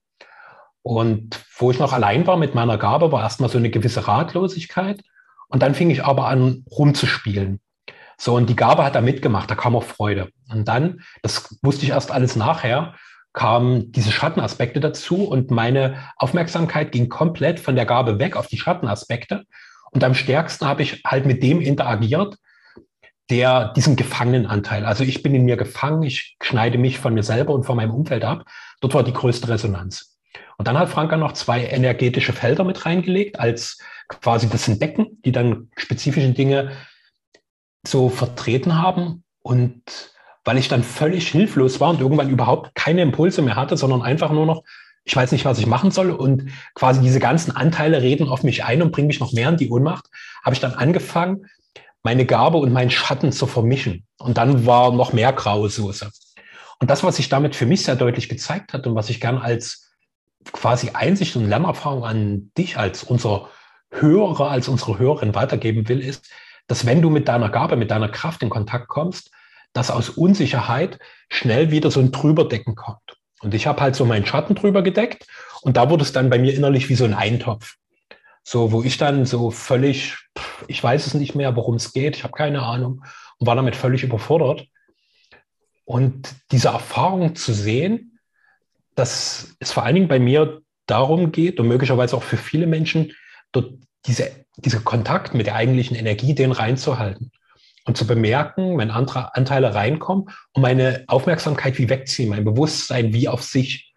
Und 0.83 1.39
wo 1.57 1.71
ich 1.71 1.79
noch 1.79 1.93
allein 1.93 2.27
war 2.27 2.37
mit 2.37 2.55
meiner 2.55 2.79
Gabe, 2.79 3.13
war 3.13 3.23
erstmal 3.23 3.51
so 3.51 3.59
eine 3.59 3.71
gewisse 3.71 4.07
Ratlosigkeit. 4.09 5.03
Und 5.49 5.63
dann 5.63 5.75
fing 5.75 5.91
ich 5.91 6.05
aber 6.05 6.29
an, 6.29 6.65
rumzuspielen. 6.71 7.61
So, 8.17 8.35
und 8.35 8.49
die 8.49 8.57
Gabe 8.57 8.85
hat 8.85 8.95
da 8.95 9.01
mitgemacht, 9.01 9.51
da 9.51 9.55
kam 9.55 9.75
auch 9.75 9.83
Freude. 9.83 10.29
Und 10.51 10.69
dann, 10.69 11.01
das 11.23 11.59
wusste 11.63 11.85
ich 11.85 11.91
erst 11.91 12.11
alles 12.11 12.37
nachher, 12.37 12.95
kamen 13.33 13.93
diese 13.93 14.13
Schattenaspekte 14.13 14.81
dazu 14.81 15.25
und 15.25 15.51
meine 15.51 15.97
Aufmerksamkeit 16.17 16.93
ging 16.93 17.09
komplett 17.09 17.61
von 17.61 17.77
der 17.77 17.87
Gabe 17.87 18.19
weg 18.19 18.37
auf 18.37 18.47
die 18.47 18.59
Schattenaspekte. 18.59 19.45
Und 19.93 20.05
am 20.05 20.15
stärksten 20.15 20.67
habe 20.67 20.83
ich 20.83 21.03
halt 21.05 21.27
mit 21.27 21.43
dem 21.43 21.61
interagiert, 21.61 22.37
der 23.31 23.73
diesen 23.73 23.97
Gefangenenanteil. 23.97 24.85
Also 24.85 25.05
ich 25.05 25.23
bin 25.23 25.35
in 25.35 25.45
mir 25.45 25.57
gefangen, 25.57 26.03
ich 26.03 26.37
schneide 26.43 26.79
mich 26.79 26.99
von 26.99 27.15
mir 27.15 27.23
selber 27.23 27.55
und 27.55 27.65
von 27.65 27.77
meinem 27.77 27.93
Umfeld 27.93 28.25
ab. 28.25 28.45
Dort 28.81 28.95
war 28.95 29.05
die 29.05 29.13
größte 29.13 29.49
Resonanz. 29.49 30.20
Und 30.61 30.69
dann 30.69 30.79
hat 30.79 30.91
Franka 30.91 31.17
noch 31.17 31.33
zwei 31.33 31.65
energetische 31.65 32.35
Felder 32.35 32.65
mit 32.65 32.85
reingelegt, 32.85 33.41
als 33.41 33.79
quasi 34.09 34.47
das 34.47 34.67
sind 34.67 34.83
Decken, 34.83 35.19
die 35.25 35.33
dann 35.33 35.71
spezifische 35.75 36.29
Dinge 36.33 36.73
so 37.89 38.11
vertreten 38.11 38.77
haben. 38.77 39.25
Und 39.41 39.81
weil 40.45 40.59
ich 40.59 40.69
dann 40.69 40.83
völlig 40.83 41.29
hilflos 41.29 41.81
war 41.81 41.89
und 41.89 42.03
irgendwann 42.03 42.29
überhaupt 42.29 42.75
keine 42.75 43.01
Impulse 43.01 43.41
mehr 43.41 43.57
hatte, 43.57 43.79
sondern 43.79 44.03
einfach 44.03 44.33
nur 44.33 44.45
noch, 44.45 44.63
ich 45.05 45.17
weiß 45.17 45.33
nicht, 45.33 45.47
was 45.47 45.59
ich 45.59 45.67
machen 45.67 45.93
soll. 45.93 46.11
Und 46.11 46.51
quasi 46.75 47.01
diese 47.01 47.21
ganzen 47.21 47.57
Anteile 47.57 48.03
reden 48.03 48.29
auf 48.29 48.43
mich 48.43 48.63
ein 48.63 48.83
und 48.83 48.93
bringen 48.93 49.09
mich 49.09 49.21
noch 49.21 49.33
mehr 49.33 49.49
in 49.49 49.57
die 49.57 49.71
Ohnmacht, 49.71 50.11
habe 50.45 50.53
ich 50.53 50.61
dann 50.61 50.75
angefangen, 50.75 51.47
meine 52.03 52.27
Gabe 52.27 52.59
und 52.59 52.71
meinen 52.71 52.91
Schatten 52.91 53.33
zu 53.33 53.47
vermischen. 53.47 54.07
Und 54.19 54.37
dann 54.37 54.67
war 54.67 54.93
noch 54.93 55.15
mehr 55.15 55.33
graue 55.33 55.71
Soße. 55.71 56.11
Und 56.81 56.91
das, 56.91 57.03
was 57.03 57.17
sich 57.17 57.31
damit 57.31 57.57
für 57.57 57.65
mich 57.65 57.83
sehr 57.83 57.97
deutlich 57.97 58.29
gezeigt 58.29 58.75
hat 58.75 58.87
und 58.87 58.95
was 58.95 59.09
ich 59.09 59.23
gern 59.23 59.39
als 59.39 59.87
quasi 60.45 60.91
Einsicht 60.91 61.37
und 61.37 61.49
Lernerfahrung 61.49 62.05
an 62.05 62.51
dich 62.57 62.77
als 62.77 63.05
unser 63.05 63.49
Hörer, 63.91 64.51
als 64.51 64.69
unsere 64.69 64.99
Hörerin 64.99 65.35
weitergeben 65.35 65.89
will, 65.89 66.01
ist, 66.01 66.31
dass 66.67 66.87
wenn 66.87 67.03
du 67.03 67.11
mit 67.11 67.29
deiner 67.29 67.49
Gabe, 67.49 67.77
mit 67.77 67.91
deiner 67.91 68.09
Kraft 68.09 68.43
in 68.43 68.51
Kontakt 68.51 68.89
kommst, 68.89 69.31
dass 69.73 69.91
aus 69.91 70.09
Unsicherheit 70.09 70.99
schnell 71.29 71.71
wieder 71.71 71.91
so 71.91 72.01
ein 72.01 72.13
Drüberdecken 72.13 72.75
kommt. 72.75 73.17
Und 73.41 73.55
ich 73.55 73.67
habe 73.67 73.81
halt 73.81 73.97
so 73.97 74.05
meinen 74.05 74.27
Schatten 74.27 74.55
drüber 74.55 74.83
gedeckt 74.83 75.27
und 75.63 75.77
da 75.77 75.91
wurde 75.91 76.03
es 76.03 76.13
dann 76.13 76.31
bei 76.31 76.39
mir 76.39 76.55
innerlich 76.55 76.89
wie 76.89 76.95
so 76.95 77.05
ein 77.05 77.15
Eintopf. 77.15 77.77
So, 78.43 78.73
wo 78.73 78.83
ich 78.83 78.97
dann 78.97 79.27
so 79.27 79.51
völlig, 79.51 80.17
ich 80.67 80.83
weiß 80.83 81.07
es 81.07 81.15
nicht 81.15 81.35
mehr, 81.35 81.57
worum 81.57 81.77
es 81.77 81.93
geht, 81.93 82.17
ich 82.17 82.25
habe 82.25 82.33
keine 82.33 82.63
Ahnung 82.63 83.05
und 83.39 83.47
war 83.47 83.57
damit 83.57 83.77
völlig 83.77 84.03
überfordert. 84.03 84.67
Und 85.85 86.35
diese 86.53 86.69
Erfahrung 86.69 87.35
zu 87.35 87.53
sehen, 87.53 88.10
dass 88.95 89.55
es 89.61 89.73
vor 89.73 89.85
allen 89.85 89.95
Dingen 89.95 90.09
bei 90.09 90.19
mir 90.19 90.63
darum 90.87 91.33
geht 91.33 91.61
und 91.61 91.69
möglicherweise 91.69 92.17
auch 92.17 92.23
für 92.23 92.37
viele 92.37 92.67
Menschen, 92.67 93.13
dort 93.53 93.75
diese, 94.07 94.31
dieser 94.57 94.81
Kontakt 94.81 95.35
mit 95.35 95.47
der 95.47 95.55
eigentlichen 95.55 95.97
Energie, 95.97 96.35
den 96.35 96.53
reinzuhalten 96.53 97.31
und 97.85 97.97
zu 97.97 98.07
bemerken, 98.07 98.77
wenn 98.79 98.91
andere 98.91 99.35
Anteile 99.35 99.75
reinkommen 99.75 100.31
und 100.53 100.63
meine 100.63 101.05
Aufmerksamkeit 101.07 101.79
wie 101.79 101.89
wegziehen, 101.89 102.31
mein 102.31 102.45
Bewusstsein 102.45 103.13
wie 103.13 103.29
auf 103.29 103.43
sich 103.43 103.93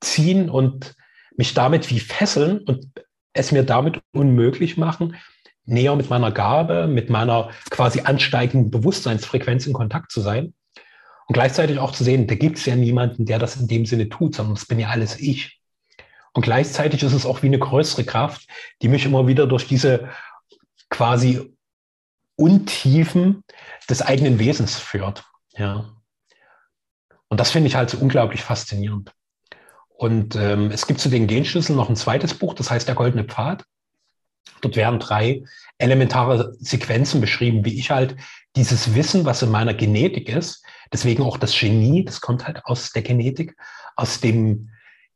ziehen 0.00 0.48
und 0.48 0.94
mich 1.36 1.54
damit 1.54 1.90
wie 1.90 2.00
fesseln 2.00 2.58
und 2.58 2.86
es 3.32 3.52
mir 3.52 3.62
damit 3.62 4.00
unmöglich 4.12 4.76
machen, 4.76 5.16
näher 5.64 5.94
mit 5.96 6.10
meiner 6.10 6.32
Gabe, 6.32 6.86
mit 6.88 7.10
meiner 7.10 7.50
quasi 7.70 8.00
ansteigenden 8.00 8.70
Bewusstseinsfrequenz 8.70 9.66
in 9.66 9.72
Kontakt 9.72 10.10
zu 10.10 10.20
sein. 10.20 10.54
Und 11.28 11.34
gleichzeitig 11.34 11.78
auch 11.78 11.92
zu 11.92 12.04
sehen, 12.04 12.26
da 12.26 12.34
gibt 12.34 12.56
es 12.56 12.64
ja 12.64 12.74
niemanden, 12.74 13.26
der 13.26 13.38
das 13.38 13.56
in 13.56 13.68
dem 13.68 13.84
Sinne 13.84 14.08
tut, 14.08 14.34
sondern 14.34 14.56
es 14.56 14.64
bin 14.64 14.78
ja 14.78 14.88
alles 14.88 15.20
ich. 15.20 15.60
Und 16.32 16.42
gleichzeitig 16.42 17.02
ist 17.02 17.12
es 17.12 17.26
auch 17.26 17.42
wie 17.42 17.48
eine 17.48 17.58
größere 17.58 18.04
Kraft, 18.04 18.48
die 18.80 18.88
mich 18.88 19.04
immer 19.04 19.26
wieder 19.26 19.46
durch 19.46 19.66
diese 19.66 20.08
quasi 20.88 21.54
Untiefen 22.36 23.44
des 23.90 24.00
eigenen 24.00 24.38
Wesens 24.38 24.78
führt. 24.78 25.24
Ja. 25.54 25.92
Und 27.28 27.40
das 27.40 27.50
finde 27.50 27.68
ich 27.68 27.74
halt 27.74 27.90
so 27.90 27.98
unglaublich 27.98 28.42
faszinierend. 28.42 29.12
Und 29.88 30.34
ähm, 30.34 30.70
es 30.70 30.86
gibt 30.86 31.00
zu 31.00 31.10
den 31.10 31.26
Genschlüsseln 31.26 31.76
noch 31.76 31.90
ein 31.90 31.96
zweites 31.96 32.32
Buch, 32.32 32.54
das 32.54 32.70
heißt 32.70 32.88
Der 32.88 32.94
goldene 32.94 33.24
Pfad. 33.24 33.64
Dort 34.62 34.76
werden 34.76 34.98
drei 34.98 35.44
elementare 35.76 36.54
Sequenzen 36.58 37.20
beschrieben, 37.20 37.64
wie 37.66 37.78
ich 37.78 37.90
halt 37.90 38.16
dieses 38.56 38.94
Wissen, 38.94 39.24
was 39.26 39.42
in 39.42 39.50
meiner 39.50 39.74
Genetik 39.74 40.28
ist, 40.28 40.64
deswegen 40.92 41.22
auch 41.22 41.36
das 41.36 41.58
Genie, 41.58 42.04
das 42.04 42.20
kommt 42.20 42.46
halt 42.46 42.64
aus 42.64 42.92
der 42.92 43.02
Genetik, 43.02 43.56
aus 43.96 44.20
dem 44.20 44.70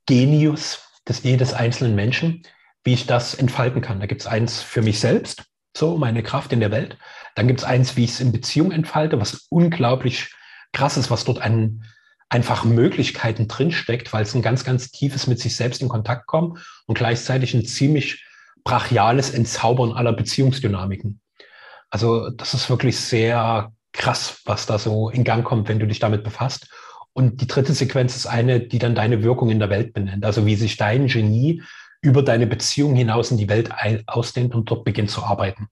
Genius 0.07 0.81
des 1.09 1.23
jedes 1.23 1.53
einzelnen 1.53 1.95
Menschen, 1.95 2.43
wie 2.85 2.95
ich 2.95 3.07
das 3.07 3.35
entfalten 3.35 3.81
kann. 3.81 4.01
Da 4.01 4.07
gibt 4.07 4.23
es 4.23 4.27
eins 4.27 4.63
für 4.63 4.83
mich 4.83 5.01
selbst, 5.01 5.45
so 5.77 5.97
meine 5.97 6.23
Kraft 6.23 6.53
in 6.53 6.61
der 6.61 6.71
Welt. 6.71 6.99
Dann 7.35 7.47
gibt 7.47 7.61
es 7.61 7.65
eins, 7.65 7.97
wie 7.97 8.05
ich 8.05 8.11
es 8.11 8.21
in 8.21 8.33
Beziehung 8.33 8.73
entfalte, 8.73 9.21
was 9.21 9.47
unglaublich 9.49 10.35
krass 10.73 10.97
ist, 10.97 11.11
was 11.11 11.25
dort 11.25 11.41
an 11.41 11.85
einfach 12.29 12.65
Möglichkeiten 12.65 13.47
drinsteckt, 13.47 14.13
weil 14.13 14.23
es 14.23 14.35
ein 14.35 14.43
ganz, 14.43 14.65
ganz 14.65 14.91
tiefes 14.91 15.27
mit 15.27 15.39
sich 15.39 15.55
selbst 15.55 15.83
in 15.83 15.89
Kontakt 15.89 16.27
kommt 16.27 16.65
und 16.87 16.97
gleichzeitig 16.97 17.53
ein 17.53 17.67
ziemlich 17.67 18.27
brachiales 18.65 19.31
Entzaubern 19.31 19.93
aller 19.93 20.13
Beziehungsdynamiken. 20.13 21.21
Also 21.91 22.31
das 22.31 22.55
ist 22.55 22.71
wirklich 22.71 22.99
sehr 22.99 23.73
krass, 23.93 24.41
was 24.45 24.67
da 24.67 24.79
so 24.79 25.11
in 25.11 25.25
Gang 25.25 25.45
kommt, 25.45 25.69
wenn 25.69 25.79
du 25.79 25.87
dich 25.87 25.99
damit 25.99 26.25
befasst. 26.25 26.69
Und 27.13 27.41
die 27.41 27.47
dritte 27.47 27.75
Sequenz 27.75 28.17
ist 28.17 28.27
eine, 28.27 28.61
die 28.61 28.79
dann 28.79 28.95
deine 28.95 29.23
Wirkung 29.23 29.51
in 29.51 29.59
der 29.59 29.71
Welt 29.71 29.93
benennt. 29.93 30.25
Also 30.25 30.47
wie 30.47 30.57
sich 30.57 30.77
dein 30.77 31.09
Genie 31.09 31.63
über 32.01 32.23
deine 32.23 32.49
Beziehung 32.49 32.97
hinaus 32.97 33.31
in 33.31 33.37
die 33.37 33.49
Welt 33.49 33.71
ausdehnt 34.07 34.55
und 34.55 34.69
dort 34.71 34.85
beginnt 34.85 35.11
zu 35.11 35.23
arbeiten. 35.23 35.69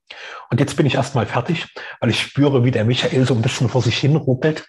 Und 0.49 0.61
jetzt 0.61 0.77
bin 0.77 0.87
ich 0.87 0.95
erstmal 0.95 1.27
fertig, 1.27 1.67
weil 1.99 2.11
ich 2.11 2.21
spüre, 2.21 2.65
wie 2.65 2.71
der 2.71 2.85
Michael 2.85 3.27
so 3.27 3.35
ein 3.35 3.43
bisschen 3.43 3.69
vor 3.69 3.83
sich 3.83 3.99
hin 3.99 4.15
ruckelt. 4.15 4.67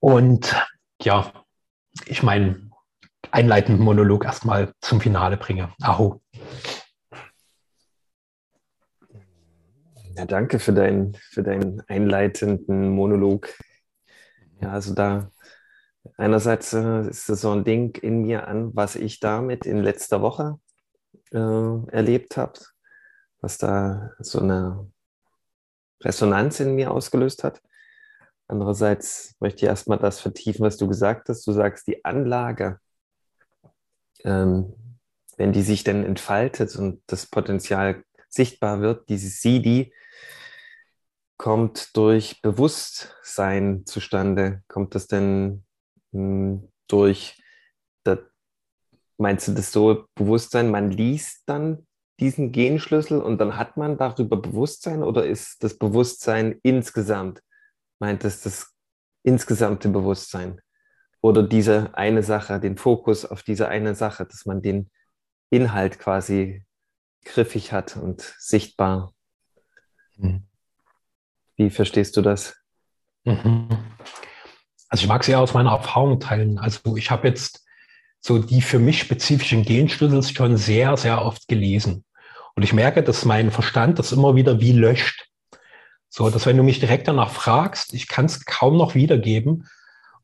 Und 0.00 0.56
ja, 1.02 1.32
ich 2.06 2.22
meinen 2.22 2.72
einleitenden 3.30 3.84
Monolog 3.84 4.24
erstmal 4.24 4.72
zum 4.80 5.00
Finale 5.00 5.36
bringe. 5.36 5.70
Aho. 5.82 6.22
Ja, 10.18 10.24
danke 10.24 10.58
für, 10.58 10.72
dein, 10.72 11.14
für 11.30 11.44
deinen 11.44 11.80
einleitenden 11.86 12.88
Monolog. 12.88 13.54
Ja, 14.60 14.72
also 14.72 14.92
da 14.92 15.30
einerseits 16.16 16.72
äh, 16.72 17.08
ist 17.08 17.28
das 17.28 17.42
so 17.42 17.52
ein 17.52 17.62
Ding 17.62 17.94
in 18.02 18.22
mir 18.22 18.48
an, 18.48 18.74
was 18.74 18.96
ich 18.96 19.20
damit 19.20 19.64
in 19.64 19.78
letzter 19.78 20.20
Woche 20.20 20.58
äh, 21.30 21.38
erlebt 21.92 22.36
habe, 22.36 22.58
was 23.40 23.58
da 23.58 24.10
so 24.18 24.40
eine 24.40 24.90
Resonanz 26.02 26.58
in 26.58 26.74
mir 26.74 26.90
ausgelöst 26.90 27.44
hat. 27.44 27.62
Andererseits 28.48 29.36
möchte 29.38 29.58
ich 29.58 29.68
erstmal 29.68 29.98
das 29.98 30.18
vertiefen, 30.18 30.66
was 30.66 30.78
du 30.78 30.88
gesagt 30.88 31.28
hast. 31.28 31.46
Du 31.46 31.52
sagst, 31.52 31.86
die 31.86 32.04
Anlage, 32.04 32.80
ähm, 34.24 34.74
wenn 35.36 35.52
die 35.52 35.62
sich 35.62 35.84
dann 35.84 36.04
entfaltet 36.04 36.74
und 36.74 37.04
das 37.06 37.26
Potenzial 37.26 38.02
sichtbar 38.28 38.80
wird, 38.80 39.08
diese 39.08 39.30
CD, 39.30 39.92
kommt 41.38 41.96
durch 41.96 42.42
Bewusstsein 42.42 43.86
zustande? 43.86 44.62
Kommt 44.68 44.94
das 44.94 45.06
denn 45.06 45.64
mh, 46.12 46.20
hm, 46.20 46.72
durch, 46.88 47.42
das, 48.04 48.18
meinst 49.16 49.48
du 49.48 49.52
das 49.52 49.72
so 49.72 50.06
Bewusstsein, 50.14 50.70
man 50.70 50.90
liest 50.90 51.44
dann 51.46 51.86
diesen 52.20 52.50
Genschlüssel 52.50 53.22
und 53.22 53.38
dann 53.38 53.56
hat 53.56 53.76
man 53.76 53.96
darüber 53.96 54.36
Bewusstsein 54.36 55.02
oder 55.02 55.24
ist 55.24 55.62
das 55.62 55.78
Bewusstsein 55.78 56.58
insgesamt, 56.62 57.42
meint 58.00 58.24
es 58.24 58.42
das 58.42 58.74
insgesamte 59.22 59.88
Bewusstsein? 59.88 60.60
Oder 61.20 61.42
diese 61.42 61.96
eine 61.96 62.22
Sache, 62.22 62.60
den 62.60 62.76
Fokus 62.76 63.24
auf 63.24 63.42
diese 63.42 63.68
eine 63.68 63.94
Sache, 63.94 64.24
dass 64.24 64.46
man 64.46 64.62
den 64.62 64.90
Inhalt 65.50 65.98
quasi 65.98 66.64
griffig 67.24 67.72
hat 67.72 67.96
und 67.96 68.22
sichtbar. 68.38 69.12
Mhm. 70.16 70.47
Wie 71.58 71.70
verstehst 71.70 72.16
du 72.16 72.22
das? 72.22 72.56
Mhm. 73.24 73.68
Also 74.88 75.02
ich 75.02 75.08
mag 75.08 75.20
es 75.20 75.26
ja 75.26 75.38
aus 75.38 75.52
meiner 75.52 75.72
Erfahrung 75.72 76.20
teilen. 76.20 76.58
Also 76.58 76.96
ich 76.96 77.10
habe 77.10 77.28
jetzt 77.28 77.66
so 78.20 78.38
die 78.38 78.62
für 78.62 78.78
mich 78.78 79.00
spezifischen 79.00 79.64
Genschlüssel 79.64 80.22
schon 80.22 80.56
sehr, 80.56 80.96
sehr 80.96 81.22
oft 81.22 81.46
gelesen. 81.48 82.04
Und 82.54 82.62
ich 82.62 82.72
merke, 82.72 83.02
dass 83.02 83.24
mein 83.24 83.50
Verstand 83.50 83.98
das 83.98 84.12
immer 84.12 84.34
wieder 84.34 84.60
wie 84.60 84.72
löscht. 84.72 85.28
So, 86.08 86.30
dass 86.30 86.46
wenn 86.46 86.56
du 86.56 86.62
mich 86.62 86.80
direkt 86.80 87.06
danach 87.06 87.30
fragst, 87.30 87.92
ich 87.92 88.08
kann 88.08 88.24
es 88.24 88.44
kaum 88.44 88.76
noch 88.76 88.94
wiedergeben. 88.94 89.68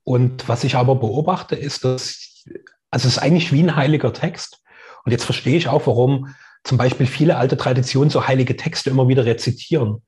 Und 0.02 0.48
was 0.48 0.64
ich 0.64 0.76
aber 0.76 0.96
beobachte, 0.96 1.56
ist, 1.56 1.84
dass, 1.84 2.44
also 2.90 3.08
es 3.08 3.16
ist 3.16 3.18
eigentlich 3.18 3.52
wie 3.52 3.62
ein 3.62 3.76
heiliger 3.76 4.12
Text. 4.12 4.62
Und 5.04 5.12
jetzt 5.12 5.24
verstehe 5.24 5.56
ich 5.56 5.68
auch, 5.68 5.86
warum 5.86 6.34
zum 6.62 6.78
Beispiel 6.78 7.06
viele 7.06 7.36
alte 7.36 7.56
Traditionen 7.56 8.10
so 8.10 8.26
heilige 8.26 8.56
Texte 8.56 8.90
immer 8.90 9.08
wieder 9.08 9.26
rezitieren. 9.26 10.02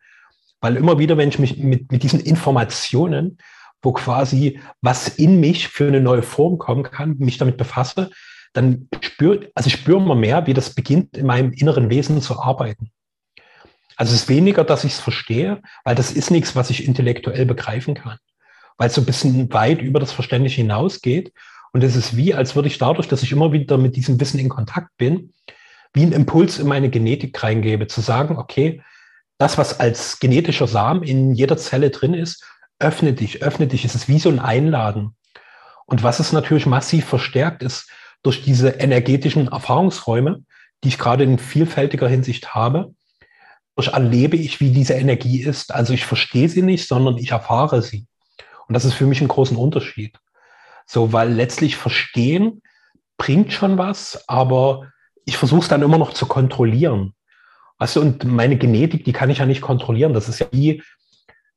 Weil 0.61 0.77
immer 0.77 0.99
wieder, 0.99 1.17
wenn 1.17 1.29
ich 1.29 1.39
mich 1.39 1.59
mit, 1.59 1.93
mit 1.93 2.03
diesen 2.03 2.21
Informationen, 2.21 3.39
wo 3.83 3.93
quasi 3.93 4.61
was 4.81 5.09
in 5.09 5.41
mich 5.41 5.69
für 5.69 5.87
eine 5.87 6.01
neue 6.01 6.23
Form 6.23 6.59
kommen 6.59 6.83
kann, 6.83 7.17
mich 7.19 7.39
damit 7.39 7.57
befasse, 7.57 8.11
dann 8.53 8.89
spüre, 9.01 9.51
also 9.55 9.69
ich 9.69 9.75
spüre 9.75 10.01
immer 10.01 10.15
mehr, 10.15 10.47
wie 10.47 10.55
das 10.55 10.75
beginnt, 10.75 11.17
in 11.17 11.27
meinem 11.27 11.53
inneren 11.53 11.91
Wesen 11.91 12.21
zu 12.23 12.41
arbeiten. 12.41 12.91
Also 13.97 14.15
es 14.15 14.23
ist 14.23 14.29
weniger, 14.29 14.65
dass 14.65 14.85
ich 14.85 14.93
es 14.93 15.01
verstehe, 15.01 15.63
weil 15.85 15.95
das 15.95 16.13
ist 16.13 16.31
nichts, 16.31 16.57
was 16.57 16.71
ich 16.71 16.87
intellektuell 16.87 17.47
begreifen 17.47 17.95
kann. 17.95 18.19
Weil 18.77 18.89
es 18.89 18.95
so 18.95 19.01
ein 19.01 19.07
bisschen 19.07 19.53
weit 19.53 19.81
über 19.81 20.01
das 20.01 20.13
Verständliche 20.13 20.61
hinausgeht. 20.61 21.33
Und 21.73 21.83
es 21.83 21.97
ist 21.97 22.17
wie, 22.17 22.35
als 22.35 22.55
würde 22.55 22.69
ich 22.69 22.79
dadurch, 22.79 23.09
dass 23.09 23.23
ich 23.23 23.33
immer 23.33 23.53
wieder 23.53 23.79
mit 23.79 23.97
diesem 23.97 24.21
Wissen 24.21 24.39
in 24.39 24.51
Kontakt 24.51 24.97
bin, 24.99 25.33
wie 25.95 26.03
ein 26.03 26.13
Impuls 26.13 26.59
in 26.59 26.67
meine 26.67 26.91
Genetik 26.91 27.43
reingebe, 27.43 27.87
zu 27.87 28.03
sagen, 28.03 28.37
okay, 28.37 28.83
das, 29.39 29.59
was 29.59 29.81
als 29.81 30.19
genetischer 30.19 30.67
Samen 30.67 31.03
in 31.03 31.35
jeder 31.35 31.57
Zelle 31.57 31.91
drin 31.91 32.15
ist, 32.15 32.45
öffne 32.79 33.13
dich, 33.13 33.43
öffne 33.43 33.67
dich. 33.67 33.85
Es 33.85 33.95
ist 33.95 34.09
wie 34.09 34.19
so 34.19 34.29
ein 34.29 34.39
Einladen. 34.39 35.17
Und 35.87 36.03
was 36.03 36.21
es 36.21 36.33
natürlich 36.33 36.67
massiv 36.67 37.05
verstärkt 37.07 37.63
ist, 37.63 37.91
durch 38.23 38.43
diese 38.43 38.71
energetischen 38.71 39.49
Erfahrungsräume, 39.49 40.43
die 40.83 40.89
ich 40.89 40.99
gerade 40.99 41.25
in 41.25 41.39
vielfältiger 41.39 42.09
Hinsicht 42.09 42.55
habe, 42.55 42.95
durch 43.77 43.89
erlebe 43.89 44.37
ich, 44.37 44.61
wie 44.61 44.71
diese 44.71 44.95
Energie 44.95 45.43
ist. 45.43 45.73
Also 45.73 45.93
ich 45.93 46.07
verstehe 46.07 46.49
sie 46.49 46.63
nicht, 46.63 46.89
sondern 46.89 47.19
ich 47.19 47.31
erfahre 47.31 47.83
sie. 47.83 48.07
Und 48.67 48.75
das 48.75 48.85
ist 48.85 48.95
für 48.95 49.07
mich 49.07 49.21
ein 49.21 49.29
großen 49.29 49.57
Unterschied. 49.57 50.19
So, 50.87 51.13
weil 51.13 51.33
letztlich 51.33 51.77
verstehen 51.77 52.63
bringt 53.19 53.53
schon 53.53 53.79
was, 53.79 54.29
aber 54.29 54.91
ich 55.25 55.37
versuche 55.37 55.61
es 55.61 55.69
dann 55.69 55.83
immer 55.83 55.99
noch 55.99 56.15
zu 56.15 56.27
kontrollieren. 56.27 57.15
Du, 57.79 58.01
und 58.01 58.25
meine 58.25 58.57
Genetik, 58.57 59.05
die 59.05 59.13
kann 59.13 59.31
ich 59.31 59.39
ja 59.39 59.47
nicht 59.47 59.61
kontrollieren. 59.61 60.15
Das 60.15 60.29
ist 60.29 60.39
ja 60.39 60.47
wie, 60.51 60.83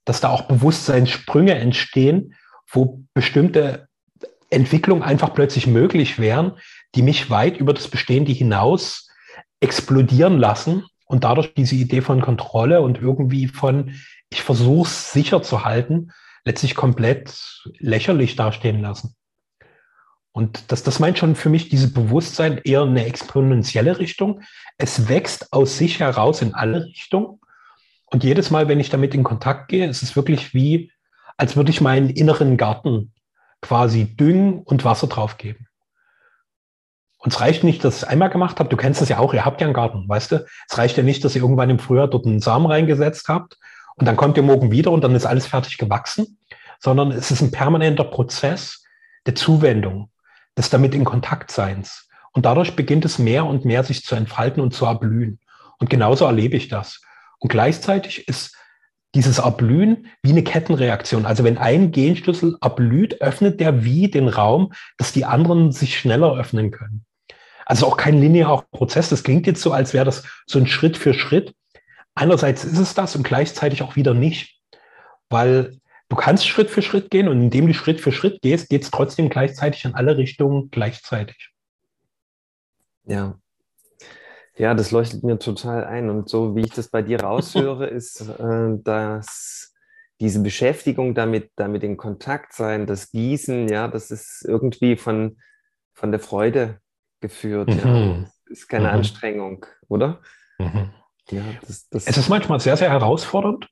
dass 0.05 0.21
da 0.21 0.29
auch 0.29 0.43
Bewusstseinssprünge 0.43 1.55
entstehen, 1.55 2.35
wo 2.71 3.03
bestimmte 3.13 3.87
Entwicklungen 4.49 5.03
einfach 5.03 5.33
plötzlich 5.33 5.67
möglich 5.67 6.19
wären, 6.19 6.53
die 6.95 7.01
mich 7.01 7.29
weit 7.29 7.57
über 7.57 7.73
das 7.73 7.87
Bestehende 7.87 8.31
hinaus 8.31 9.09
explodieren 9.59 10.39
lassen 10.39 10.85
und 11.05 11.23
dadurch 11.23 11.53
diese 11.53 11.75
Idee 11.75 12.01
von 12.01 12.21
Kontrolle 12.21 12.81
und 12.81 12.99
irgendwie 12.99 13.47
von, 13.47 13.95
ich 14.29 14.41
versuche 14.41 14.87
es 14.87 15.11
sicher 15.11 15.41
zu 15.41 15.63
halten, 15.65 16.11
letztlich 16.45 16.75
komplett 16.75 17.63
lächerlich 17.79 18.35
dastehen 18.35 18.81
lassen. 18.81 19.15
Und 20.31 20.71
das, 20.71 20.83
das 20.83 20.99
meint 20.99 21.17
schon 21.17 21.35
für 21.35 21.49
mich 21.49 21.69
diese 21.69 21.91
Bewusstsein 21.91 22.59
eher 22.63 22.83
eine 22.83 23.05
exponentielle 23.05 23.99
Richtung. 23.99 24.41
Es 24.77 25.09
wächst 25.09 25.51
aus 25.51 25.77
sich 25.77 25.99
heraus 25.99 26.41
in 26.41 26.53
alle 26.53 26.85
Richtungen. 26.85 27.39
Und 28.05 28.23
jedes 28.23 28.51
Mal, 28.51 28.67
wenn 28.67 28.79
ich 28.79 28.89
damit 28.89 29.13
in 29.13 29.23
Kontakt 29.23 29.69
gehe, 29.69 29.87
ist 29.87 30.03
es 30.03 30.15
wirklich 30.15 30.53
wie, 30.53 30.91
als 31.37 31.55
würde 31.55 31.71
ich 31.71 31.81
meinen 31.81 32.09
inneren 32.09 32.57
Garten 32.57 33.13
quasi 33.61 34.05
düngen 34.05 34.59
und 34.59 34.85
Wasser 34.85 35.07
drauf 35.07 35.37
geben. 35.37 35.67
Und 37.17 37.33
es 37.33 37.41
reicht 37.41 37.63
nicht, 37.63 37.83
dass 37.83 37.97
ich 37.97 38.03
es 38.03 38.07
einmal 38.07 38.29
gemacht 38.29 38.59
habe. 38.59 38.69
Du 38.69 38.77
kennst 38.77 39.01
es 39.01 39.09
ja 39.09 39.19
auch, 39.19 39.33
ihr 39.33 39.43
habt 39.43 39.59
ja 39.59 39.67
einen 39.67 39.73
Garten, 39.73 40.07
weißt 40.07 40.31
du? 40.31 40.45
Es 40.69 40.77
reicht 40.77 40.95
ja 40.95 41.03
nicht, 41.03 41.23
dass 41.25 41.35
ihr 41.35 41.41
irgendwann 41.41 41.69
im 41.69 41.79
Frühjahr 41.79 42.07
dort 42.07 42.25
einen 42.25 42.39
Samen 42.39 42.65
reingesetzt 42.65 43.27
habt 43.27 43.57
und 43.95 44.05
dann 44.05 44.15
kommt 44.15 44.37
ihr 44.37 44.43
morgen 44.43 44.71
wieder 44.71 44.91
und 44.91 45.03
dann 45.03 45.15
ist 45.15 45.25
alles 45.25 45.45
fertig 45.45 45.77
gewachsen, 45.77 46.39
sondern 46.79 47.11
es 47.11 47.29
ist 47.31 47.41
ein 47.41 47.51
permanenter 47.51 48.05
Prozess 48.05 48.85
der 49.25 49.35
Zuwendung 49.35 50.08
des 50.59 50.69
damit 50.69 50.93
in 50.93 51.05
Kontakt 51.05 51.51
Seins. 51.51 52.07
Und 52.33 52.45
dadurch 52.45 52.75
beginnt 52.75 53.05
es 53.05 53.17
mehr 53.17 53.45
und 53.45 53.65
mehr 53.65 53.83
sich 53.83 54.03
zu 54.03 54.13
entfalten 54.13 54.61
und 54.61 54.73
zu 54.73 54.85
erblühen. 54.85 55.39
Und 55.79 55.89
genauso 55.89 56.25
erlebe 56.25 56.57
ich 56.57 56.67
das. 56.67 57.01
Und 57.39 57.49
gleichzeitig 57.49 58.27
ist 58.27 58.55
dieses 59.15 59.39
Erblühen 59.39 60.07
wie 60.21 60.31
eine 60.31 60.43
Kettenreaktion. 60.43 61.25
Also 61.25 61.43
wenn 61.43 61.57
ein 61.57 61.91
Genschlüssel 61.91 62.57
erblüht, 62.61 63.21
öffnet 63.21 63.59
der 63.59 63.83
wie 63.83 64.11
den 64.11 64.27
Raum, 64.27 64.73
dass 64.97 65.13
die 65.13 65.25
anderen 65.25 65.71
sich 65.71 65.97
schneller 65.97 66.35
öffnen 66.35 66.69
können. 66.71 67.05
Also 67.65 67.87
auch 67.87 67.97
kein 67.97 68.19
linearer 68.19 68.65
Prozess. 68.71 69.09
Das 69.09 69.23
klingt 69.23 69.47
jetzt 69.47 69.61
so, 69.61 69.71
als 69.71 69.93
wäre 69.93 70.05
das 70.05 70.23
so 70.45 70.59
ein 70.59 70.67
Schritt 70.67 70.97
für 70.97 71.13
Schritt. 71.13 71.55
Einerseits 72.15 72.65
ist 72.65 72.77
es 72.77 72.93
das 72.93 73.15
und 73.15 73.23
gleichzeitig 73.23 73.81
auch 73.81 73.95
wieder 73.95 74.13
nicht. 74.13 74.59
Weil 75.29 75.79
du 76.09 76.15
kannst 76.15 76.47
Schritt 76.47 76.69
für 76.69 76.81
Schritt 76.81 77.09
gehen 77.09 77.27
und 77.27 77.41
indem 77.41 77.67
du 77.67 77.73
Schritt 77.73 78.01
für 78.01 78.11
Schritt 78.11 78.41
gehst, 78.41 78.69
geht 78.69 78.83
es 78.83 78.91
trotzdem 78.91 79.29
gleichzeitig 79.29 79.85
in 79.85 79.93
alle 79.93 80.17
Richtungen 80.17 80.69
gleichzeitig. 80.71 81.51
Ja. 83.05 83.39
Ja, 84.57 84.73
das 84.73 84.91
leuchtet 84.91 85.23
mir 85.23 85.39
total 85.39 85.85
ein. 85.85 86.09
Und 86.09 86.27
so 86.27 86.55
wie 86.55 86.61
ich 86.61 86.73
das 86.73 86.89
bei 86.89 87.01
dir 87.01 87.21
raushöre, 87.21 87.87
ist, 87.87 88.27
äh, 88.27 88.77
dass 88.83 89.73
diese 90.19 90.41
Beschäftigung 90.41 91.15
damit, 91.15 91.51
damit 91.55 91.83
in 91.83 91.95
Kontakt 91.95 92.53
sein, 92.53 92.85
das 92.85 93.11
Gießen, 93.11 93.69
ja, 93.69 93.87
das 93.87 94.11
ist 94.11 94.43
irgendwie 94.45 94.97
von, 94.97 95.37
von 95.93 96.11
der 96.11 96.19
Freude 96.19 96.81
geführt. 97.21 97.69
Mhm. 97.69 97.77
Ja. 97.77 98.19
Das 98.49 98.59
ist 98.59 98.67
keine 98.67 98.89
mhm. 98.89 98.95
Anstrengung, 98.95 99.65
oder? 99.87 100.19
Mhm. 100.57 100.91
Ja, 101.29 101.43
das, 101.61 101.87
das 101.89 102.07
es 102.07 102.17
ist 102.17 102.29
manchmal 102.29 102.59
sehr, 102.59 102.75
sehr 102.75 102.89
herausfordernd, 102.89 103.69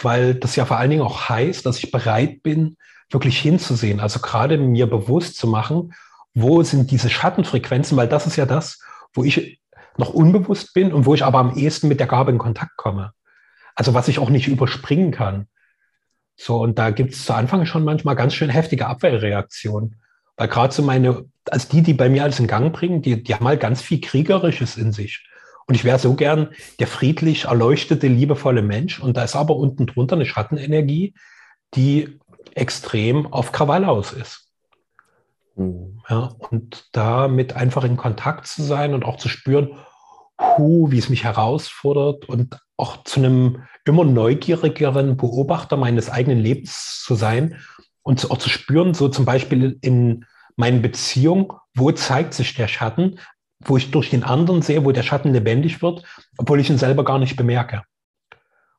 weil 0.00 0.34
das 0.34 0.56
ja 0.56 0.64
vor 0.64 0.78
allen 0.78 0.90
Dingen 0.90 1.02
auch 1.02 1.28
heißt, 1.28 1.66
dass 1.66 1.78
ich 1.78 1.90
bereit 1.90 2.42
bin, 2.42 2.76
wirklich 3.10 3.38
hinzusehen. 3.38 4.00
Also 4.00 4.20
gerade 4.20 4.58
mir 4.58 4.88
bewusst 4.88 5.36
zu 5.36 5.46
machen, 5.46 5.92
wo 6.34 6.62
sind 6.62 6.90
diese 6.90 7.10
Schattenfrequenzen, 7.10 7.96
weil 7.96 8.08
das 8.08 8.26
ist 8.26 8.36
ja 8.36 8.46
das, 8.46 8.80
wo 9.12 9.24
ich 9.24 9.60
noch 9.98 10.14
unbewusst 10.14 10.72
bin 10.72 10.92
und 10.92 11.04
wo 11.04 11.14
ich 11.14 11.24
aber 11.24 11.38
am 11.38 11.54
ehesten 11.54 11.88
mit 11.88 12.00
der 12.00 12.06
Gabe 12.06 12.30
in 12.30 12.38
Kontakt 12.38 12.76
komme. 12.76 13.12
Also 13.74 13.94
was 13.94 14.08
ich 14.08 14.18
auch 14.18 14.30
nicht 14.30 14.48
überspringen 14.48 15.10
kann. 15.10 15.48
So, 16.36 16.60
und 16.60 16.78
da 16.78 16.90
gibt 16.90 17.12
es 17.12 17.24
zu 17.24 17.34
Anfang 17.34 17.66
schon 17.66 17.84
manchmal 17.84 18.16
ganz 18.16 18.34
schön 18.34 18.48
heftige 18.48 18.86
Abwehrreaktionen. 18.86 20.00
Weil 20.36 20.48
gerade 20.48 20.72
so 20.72 20.82
meine, 20.82 21.26
also 21.50 21.68
die, 21.70 21.82
die 21.82 21.94
bei 21.94 22.08
mir 22.08 22.22
alles 22.22 22.40
in 22.40 22.46
Gang 22.46 22.72
bringen, 22.72 23.02
die, 23.02 23.22
die 23.22 23.34
haben 23.34 23.46
halt 23.46 23.60
ganz 23.60 23.82
viel 23.82 24.00
Kriegerisches 24.00 24.76
in 24.76 24.92
sich. 24.92 25.26
Und 25.72 25.76
ich 25.76 25.84
wäre 25.84 25.98
so 25.98 26.12
gern 26.12 26.50
der 26.80 26.86
friedlich 26.86 27.46
erleuchtete, 27.46 28.06
liebevolle 28.06 28.60
Mensch. 28.60 29.00
Und 29.00 29.16
da 29.16 29.24
ist 29.24 29.34
aber 29.34 29.56
unten 29.56 29.86
drunter 29.86 30.16
eine 30.16 30.26
Schattenenergie, 30.26 31.14
die 31.72 32.20
extrem 32.54 33.32
auf 33.32 33.52
Krawall 33.52 33.86
aus 33.86 34.12
ist. 34.12 34.50
Mhm. 35.56 36.02
Ja, 36.10 36.34
und 36.50 36.90
damit 36.92 37.56
einfach 37.56 37.84
in 37.84 37.96
Kontakt 37.96 38.48
zu 38.48 38.62
sein 38.62 38.92
und 38.92 39.06
auch 39.06 39.16
zu 39.16 39.30
spüren, 39.30 39.78
hu, 40.38 40.90
wie 40.90 40.98
es 40.98 41.08
mich 41.08 41.24
herausfordert 41.24 42.28
und 42.28 42.60
auch 42.76 43.02
zu 43.04 43.20
einem 43.20 43.62
immer 43.86 44.04
neugierigeren 44.04 45.16
Beobachter 45.16 45.78
meines 45.78 46.10
eigenen 46.10 46.40
Lebens 46.40 47.02
zu 47.02 47.14
sein 47.14 47.56
und 48.02 48.30
auch 48.30 48.36
zu 48.36 48.50
spüren, 48.50 48.92
so 48.92 49.08
zum 49.08 49.24
Beispiel 49.24 49.78
in 49.80 50.26
meinen 50.54 50.82
Beziehungen, 50.82 51.48
wo 51.74 51.92
zeigt 51.92 52.34
sich 52.34 52.52
der 52.52 52.68
Schatten, 52.68 53.18
wo 53.64 53.76
ich 53.76 53.90
durch 53.90 54.10
den 54.10 54.24
anderen 54.24 54.62
sehe, 54.62 54.84
wo 54.84 54.92
der 54.92 55.02
Schatten 55.02 55.32
lebendig 55.32 55.82
wird, 55.82 56.04
obwohl 56.38 56.60
ich 56.60 56.70
ihn 56.70 56.78
selber 56.78 57.04
gar 57.04 57.18
nicht 57.18 57.36
bemerke. 57.36 57.82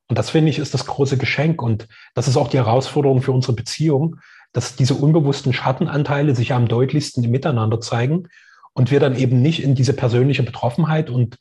Und 0.08 0.18
das 0.18 0.30
finde 0.30 0.50
ich 0.50 0.60
ist 0.60 0.74
das 0.74 0.86
große 0.86 1.18
Geschenk 1.18 1.62
und 1.62 1.88
das 2.13 2.28
ist 2.28 2.38
auch 2.38 2.50
die 2.50 2.58
Herausforderung 2.58 3.22
für 3.22 3.32
unsere 3.32 3.54
Beziehung, 3.54 4.18
dass 4.52 4.75
diese 4.75 4.96
unbewussten 4.96 5.54
Schattenanteile 5.54 6.36
sich 6.36 6.54
am 6.54 6.68
deutlichsten 6.68 7.24
im 7.24 7.32
Miteinander 7.32 7.80
zeigen 7.80 8.28
und 8.74 8.92
wir 8.92 9.00
dann 9.00 9.16
eben 9.16 9.42
nicht 9.42 9.63
in 9.63 9.75
diese 9.75 9.94
persönliche 9.94 10.44
Betroffenheit 10.44 11.10
und 11.10 11.38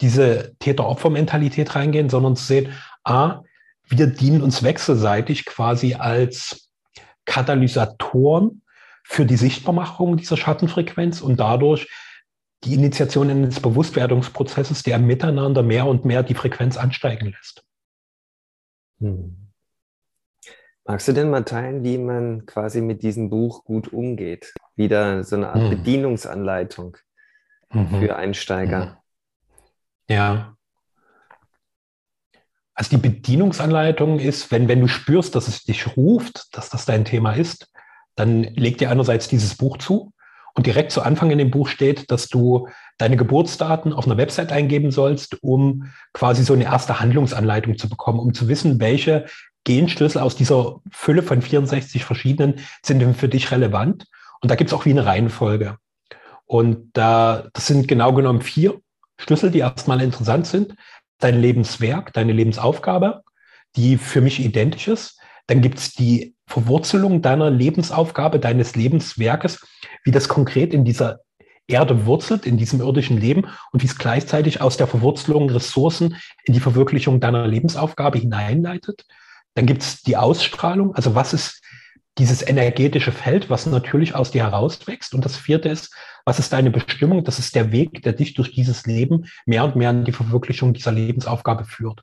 diese 0.00 0.54
Täter-Opfer-Mentalität 0.58 1.74
reingehen, 1.74 2.08
sondern 2.08 2.36
zu 2.36 2.44
sehen, 2.44 2.72
a, 3.04 3.42
wir 3.88 4.06
dienen 4.06 4.42
uns 4.42 4.62
wechselseitig 4.62 5.44
quasi 5.44 5.94
als 5.94 6.70
Katalysatoren 7.26 8.62
für 9.04 9.26
die 9.26 9.36
Sichtbarmachung 9.36 10.16
dieser 10.16 10.36
Schattenfrequenz 10.36 11.20
und 11.20 11.38
dadurch 11.38 11.88
die 12.64 12.74
Initiation 12.74 13.30
eines 13.30 13.60
Bewusstwerdungsprozesses, 13.60 14.82
der 14.82 14.98
miteinander 14.98 15.62
mehr 15.62 15.86
und 15.86 16.04
mehr 16.04 16.22
die 16.22 16.34
Frequenz 16.34 16.76
ansteigen 16.76 17.26
lässt. 17.26 17.64
Hm. 19.00 19.36
Magst 20.86 21.08
du 21.08 21.12
denn 21.12 21.30
mal 21.30 21.44
teilen, 21.44 21.82
wie 21.82 21.98
man 21.98 22.44
quasi 22.46 22.80
mit 22.80 23.02
diesem 23.02 23.30
Buch 23.30 23.64
gut 23.64 23.92
umgeht? 23.92 24.52
Wieder 24.76 25.24
so 25.24 25.36
eine 25.36 25.48
Art 25.48 25.62
hm. 25.62 25.70
Bedienungsanleitung 25.70 26.96
mhm. 27.70 28.00
für 28.00 28.16
Einsteiger. 28.16 29.02
Mhm. 30.08 30.14
Ja. 30.14 30.56
Also 32.74 32.96
die 32.96 33.02
Bedienungsanleitung 33.02 34.18
ist, 34.18 34.50
wenn, 34.50 34.68
wenn 34.68 34.80
du 34.80 34.88
spürst, 34.88 35.34
dass 35.34 35.48
es 35.48 35.64
dich 35.64 35.96
ruft, 35.96 36.54
dass 36.56 36.70
das 36.70 36.84
dein 36.84 37.04
Thema 37.04 37.32
ist, 37.34 37.70
dann 38.16 38.42
leg 38.42 38.78
dir 38.78 38.90
einerseits 38.90 39.28
dieses 39.28 39.56
Buch 39.56 39.78
zu 39.78 40.13
und 40.54 40.66
direkt 40.66 40.92
zu 40.92 41.02
Anfang 41.02 41.30
in 41.30 41.38
dem 41.38 41.50
Buch 41.50 41.68
steht, 41.68 42.10
dass 42.10 42.28
du 42.28 42.68
deine 42.96 43.16
Geburtsdaten 43.16 43.92
auf 43.92 44.06
einer 44.06 44.16
Website 44.16 44.52
eingeben 44.52 44.92
sollst, 44.92 45.42
um 45.42 45.90
quasi 46.12 46.44
so 46.44 46.54
eine 46.54 46.64
erste 46.64 47.00
Handlungsanleitung 47.00 47.76
zu 47.76 47.88
bekommen, 47.88 48.20
um 48.20 48.34
zu 48.34 48.48
wissen, 48.48 48.78
welche 48.80 49.26
Genschlüssel 49.64 50.20
aus 50.20 50.36
dieser 50.36 50.80
Fülle 50.90 51.22
von 51.22 51.42
64 51.42 52.04
verschiedenen 52.04 52.60
sind 52.82 53.00
denn 53.00 53.14
für 53.14 53.28
dich 53.28 53.50
relevant. 53.50 54.06
Und 54.40 54.50
da 54.50 54.54
gibt 54.54 54.70
es 54.70 54.74
auch 54.74 54.84
wie 54.84 54.90
eine 54.90 55.06
Reihenfolge. 55.06 55.78
Und 56.44 56.90
da, 56.92 57.48
das 57.52 57.66
sind 57.66 57.88
genau 57.88 58.12
genommen 58.12 58.42
vier 58.42 58.80
Schlüssel, 59.18 59.50
die 59.50 59.60
erstmal 59.60 60.02
interessant 60.02 60.46
sind. 60.46 60.74
Dein 61.18 61.40
Lebenswerk, 61.40 62.12
deine 62.12 62.32
Lebensaufgabe, 62.32 63.22
die 63.74 63.96
für 63.96 64.20
mich 64.20 64.40
identisch 64.40 64.88
ist. 64.88 65.18
Dann 65.46 65.62
gibt 65.62 65.78
es 65.78 65.92
die 65.92 66.33
Verwurzelung 66.46 67.22
deiner 67.22 67.50
Lebensaufgabe, 67.50 68.38
deines 68.38 68.76
Lebenswerkes, 68.76 69.66
wie 70.04 70.10
das 70.10 70.28
konkret 70.28 70.74
in 70.74 70.84
dieser 70.84 71.20
Erde 71.66 72.04
wurzelt, 72.04 72.46
in 72.46 72.58
diesem 72.58 72.80
irdischen 72.80 73.18
Leben 73.18 73.46
und 73.72 73.82
wie 73.82 73.86
es 73.86 73.96
gleichzeitig 73.96 74.60
aus 74.60 74.76
der 74.76 74.86
Verwurzelung 74.86 75.48
Ressourcen 75.48 76.16
in 76.44 76.52
die 76.52 76.60
Verwirklichung 76.60 77.20
deiner 77.20 77.46
Lebensaufgabe 77.46 78.18
hineinleitet. 78.18 79.06
Dann 79.54 79.66
gibt 79.66 79.82
es 79.82 80.02
die 80.02 80.16
Ausstrahlung, 80.16 80.94
also 80.94 81.14
was 81.14 81.32
ist 81.32 81.62
dieses 82.18 82.46
energetische 82.46 83.12
Feld, 83.12 83.50
was 83.50 83.66
natürlich 83.66 84.14
aus 84.14 84.30
dir 84.30 84.44
herauswächst. 84.44 85.14
Und 85.14 85.24
das 85.24 85.36
vierte 85.36 85.68
ist, 85.68 85.92
was 86.24 86.38
ist 86.38 86.52
deine 86.52 86.70
Bestimmung? 86.70 87.24
Das 87.24 87.38
ist 87.38 87.54
der 87.54 87.72
Weg, 87.72 88.02
der 88.02 88.12
dich 88.12 88.34
durch 88.34 88.52
dieses 88.52 88.86
Leben 88.86 89.26
mehr 89.46 89.64
und 89.64 89.74
mehr 89.74 89.90
an 89.90 90.04
die 90.04 90.12
Verwirklichung 90.12 90.74
dieser 90.74 90.92
Lebensaufgabe 90.92 91.64
führt. 91.64 92.02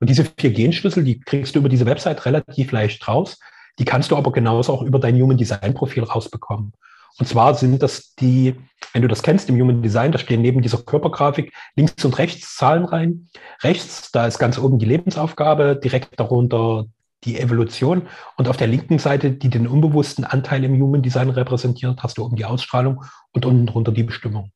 Und 0.00 0.08
diese 0.08 0.24
vier 0.24 0.50
Genschlüssel, 0.50 1.04
die 1.04 1.20
kriegst 1.20 1.54
du 1.54 1.58
über 1.58 1.68
diese 1.68 1.86
Website 1.86 2.24
relativ 2.24 2.72
leicht 2.72 3.06
raus. 3.08 3.38
Die 3.78 3.84
kannst 3.84 4.10
du 4.10 4.16
aber 4.16 4.32
genauso 4.32 4.72
auch 4.72 4.82
über 4.82 4.98
dein 4.98 5.20
Human 5.20 5.36
Design 5.36 5.74
Profil 5.74 6.04
rausbekommen. 6.04 6.72
Und 7.18 7.26
zwar 7.26 7.54
sind 7.54 7.82
das 7.82 8.14
die, 8.14 8.56
wenn 8.92 9.02
du 9.02 9.08
das 9.08 9.22
kennst 9.22 9.48
im 9.48 9.60
Human 9.60 9.82
Design, 9.82 10.12
da 10.12 10.18
stehen 10.18 10.42
neben 10.42 10.60
dieser 10.60 10.78
Körpergrafik 10.78 11.52
links 11.74 12.04
und 12.04 12.18
rechts 12.18 12.56
Zahlen 12.56 12.84
rein. 12.84 13.28
Rechts, 13.62 14.10
da 14.12 14.26
ist 14.26 14.38
ganz 14.38 14.58
oben 14.58 14.78
die 14.78 14.86
Lebensaufgabe, 14.86 15.76
direkt 15.82 16.18
darunter 16.20 16.86
die 17.24 17.40
Evolution. 17.40 18.02
Und 18.36 18.48
auf 18.48 18.58
der 18.58 18.66
linken 18.66 18.98
Seite, 18.98 19.30
die 19.30 19.48
den 19.48 19.66
unbewussten 19.66 20.24
Anteil 20.24 20.62
im 20.64 20.80
Human 20.80 21.02
Design 21.02 21.30
repräsentiert, 21.30 22.02
hast 22.02 22.18
du 22.18 22.24
oben 22.24 22.36
die 22.36 22.44
Ausstrahlung 22.44 23.04
und 23.32 23.46
unten 23.46 23.66
drunter 23.66 23.92
die 23.92 24.02
Bestimmung. 24.02 24.52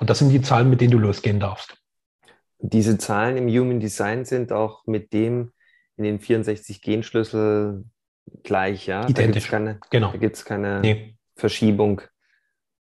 Und 0.00 0.10
das 0.10 0.18
sind 0.18 0.30
die 0.30 0.42
Zahlen, 0.42 0.68
mit 0.68 0.80
denen 0.80 0.90
du 0.90 0.98
losgehen 0.98 1.38
darfst. 1.38 1.76
Diese 2.58 2.98
Zahlen 2.98 3.36
im 3.36 3.48
Human 3.48 3.80
Design 3.80 4.24
sind 4.24 4.52
auch 4.52 4.86
mit 4.86 5.12
dem 5.12 5.52
in 5.96 6.04
den 6.04 6.20
64 6.20 6.82
Genschlüssel 6.82 7.84
gleich, 8.42 8.86
ja? 8.86 9.08
Identisch. 9.08 9.16
Da 9.16 9.26
gibt 9.26 9.36
es 9.36 9.48
keine, 9.48 9.80
genau. 9.90 10.12
keine 10.44 10.80
nee. 10.80 11.16
Verschiebung. 11.36 12.02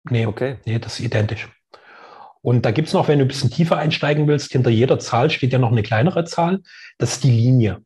Nee, 0.09 0.27
okay. 0.27 0.59
nee, 0.67 0.79
das 0.79 0.99
ist 0.99 1.05
identisch. 1.05 1.49
Und 2.43 2.65
da 2.65 2.71
gibt 2.71 2.89
es 2.89 2.95
noch, 2.95 3.09
wenn 3.09 3.19
du 3.19 3.25
ein 3.25 3.29
bisschen 3.29 3.51
tiefer 3.51 3.77
einsteigen 3.77 4.29
willst, 4.29 4.53
hinter 4.53 4.71
jeder 4.71 5.01
Zahl 5.01 5.31
steht 5.31 5.53
ja 5.53 5.59
noch 5.59 5.73
eine 5.73 5.83
kleinere 5.83 6.25
Zahl. 6.25 6.61
Das 6.99 7.15
ist 7.15 7.25
die 7.25 7.31
Linie. 7.31 7.83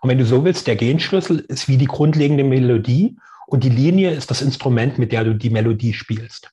Und 0.00 0.10
wenn 0.10 0.18
du 0.18 0.24
so 0.24 0.44
willst, 0.44 0.66
der 0.66 0.76
Genschlüssel 0.76 1.40
ist 1.48 1.66
wie 1.66 1.78
die 1.78 1.86
grundlegende 1.86 2.44
Melodie 2.44 3.16
und 3.46 3.64
die 3.64 3.70
Linie 3.70 4.10
ist 4.10 4.30
das 4.30 4.42
Instrument, 4.42 4.98
mit 4.98 5.10
der 5.10 5.24
du 5.24 5.34
die 5.34 5.50
Melodie 5.50 5.94
spielst. 5.94 6.52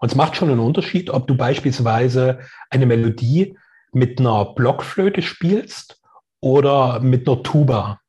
Und 0.00 0.10
es 0.10 0.16
macht 0.16 0.36
schon 0.36 0.50
einen 0.50 0.60
Unterschied, 0.60 1.10
ob 1.10 1.26
du 1.26 1.36
beispielsweise 1.36 2.40
eine 2.70 2.86
Melodie 2.86 3.56
mit 3.92 4.18
einer 4.18 4.46
Blockflöte 4.46 5.22
spielst 5.22 6.00
oder 6.40 7.00
mit 7.00 7.28
einer 7.28 7.42
Tuba 7.42 8.00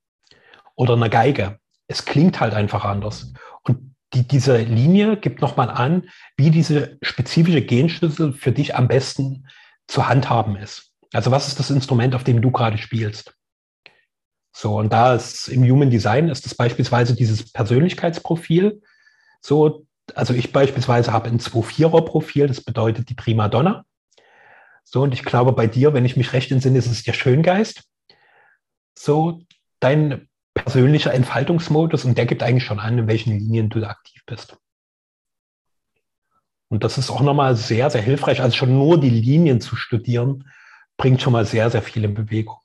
oder 0.76 0.94
einer 0.94 1.10
Geige. 1.10 1.60
Es 1.88 2.06
klingt 2.06 2.40
halt 2.40 2.54
einfach 2.54 2.86
anders. 2.86 3.34
Und 3.64 3.96
die, 4.14 4.28
diese 4.28 4.58
Linie 4.58 5.18
gibt 5.18 5.42
nochmal 5.42 5.70
an, 5.70 6.10
wie 6.36 6.52
diese 6.52 6.98
spezifische 7.02 7.62
Genschlüssel 7.62 8.34
für 8.34 8.52
dich 8.52 8.76
am 8.76 8.88
besten 8.88 9.48
zu 9.88 10.08
handhaben 10.08 10.56
ist. 10.56 10.92
Also 11.14 11.32
was 11.32 11.48
ist 11.48 11.60
das 11.60 11.70
Instrument, 11.72 12.16
auf 12.16 12.24
dem 12.24 12.42
du 12.42 12.52
gerade 12.52 12.78
spielst? 12.78 13.34
So, 14.54 14.78
und 14.78 14.92
da 14.92 15.14
ist 15.14 15.50
im 15.50 15.64
Human 15.64 15.92
Design 15.92 16.30
ist 16.30 16.46
das 16.46 16.56
beispielsweise 16.56 17.16
dieses 17.16 17.52
Persönlichkeitsprofil. 17.52 18.82
So, 19.40 19.86
also 20.16 20.34
ich 20.34 20.52
beispielsweise 20.52 21.12
habe 21.14 21.30
ein 21.30 21.40
2-4er-Profil, 21.40 22.48
das 22.48 22.62
bedeutet 22.62 23.10
die 23.10 23.14
Prima 23.14 23.50
Donna. 23.50 23.86
So, 24.84 25.04
und 25.04 25.14
ich 25.14 25.24
glaube, 25.24 25.52
bei 25.52 25.68
dir, 25.68 25.94
wenn 25.94 26.06
ich 26.06 26.18
mich 26.18 26.34
recht 26.34 26.52
entsinne, 26.52 26.80
ist 26.80 26.88
es 26.88 27.04
der 27.04 27.14
Schöngeist. 27.14 27.84
So, 28.98 29.42
dein 29.80 30.27
persönlicher 30.58 31.14
Entfaltungsmodus 31.14 32.06
und 32.06 32.18
der 32.18 32.26
gibt 32.26 32.44
eigentlich 32.44 32.66
schon 32.66 32.80
an, 32.80 32.98
in 32.98 33.08
welchen 33.08 33.38
Linien 33.38 33.70
du 33.70 33.84
aktiv 33.84 34.22
bist. 34.26 34.58
Und 36.70 36.84
das 36.84 36.98
ist 36.98 37.10
auch 37.10 37.22
nochmal 37.22 37.56
sehr, 37.56 37.90
sehr 37.90 38.02
hilfreich. 38.02 38.42
Also 38.42 38.56
schon 38.58 38.74
nur 38.74 39.00
die 39.00 39.10
Linien 39.10 39.62
zu 39.62 39.76
studieren, 39.76 40.50
bringt 40.98 41.22
schon 41.22 41.34
mal 41.34 41.46
sehr, 41.46 41.70
sehr 41.70 41.82
viel 41.82 42.04
in 42.04 42.14
Bewegung. 42.14 42.58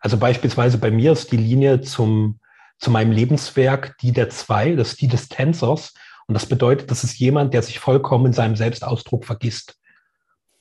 Also 0.00 0.16
beispielsweise 0.16 0.78
bei 0.78 0.90
mir 0.90 1.12
ist 1.12 1.30
die 1.32 1.36
Linie 1.36 1.80
zum, 1.80 2.40
zu 2.78 2.90
meinem 2.90 3.12
Lebenswerk 3.12 3.96
die 3.98 4.12
der 4.12 4.30
zwei, 4.30 4.74
das 4.74 4.90
ist 4.90 5.00
die 5.00 5.08
des 5.08 5.28
Tänzers. 5.28 5.94
Und 6.26 6.34
das 6.34 6.46
bedeutet, 6.46 6.90
das 6.90 7.04
ist 7.04 7.18
jemand, 7.18 7.54
der 7.54 7.62
sich 7.62 7.78
vollkommen 7.78 8.26
in 8.26 8.32
seinem 8.32 8.56
Selbstausdruck 8.56 9.24
vergisst. 9.24 9.78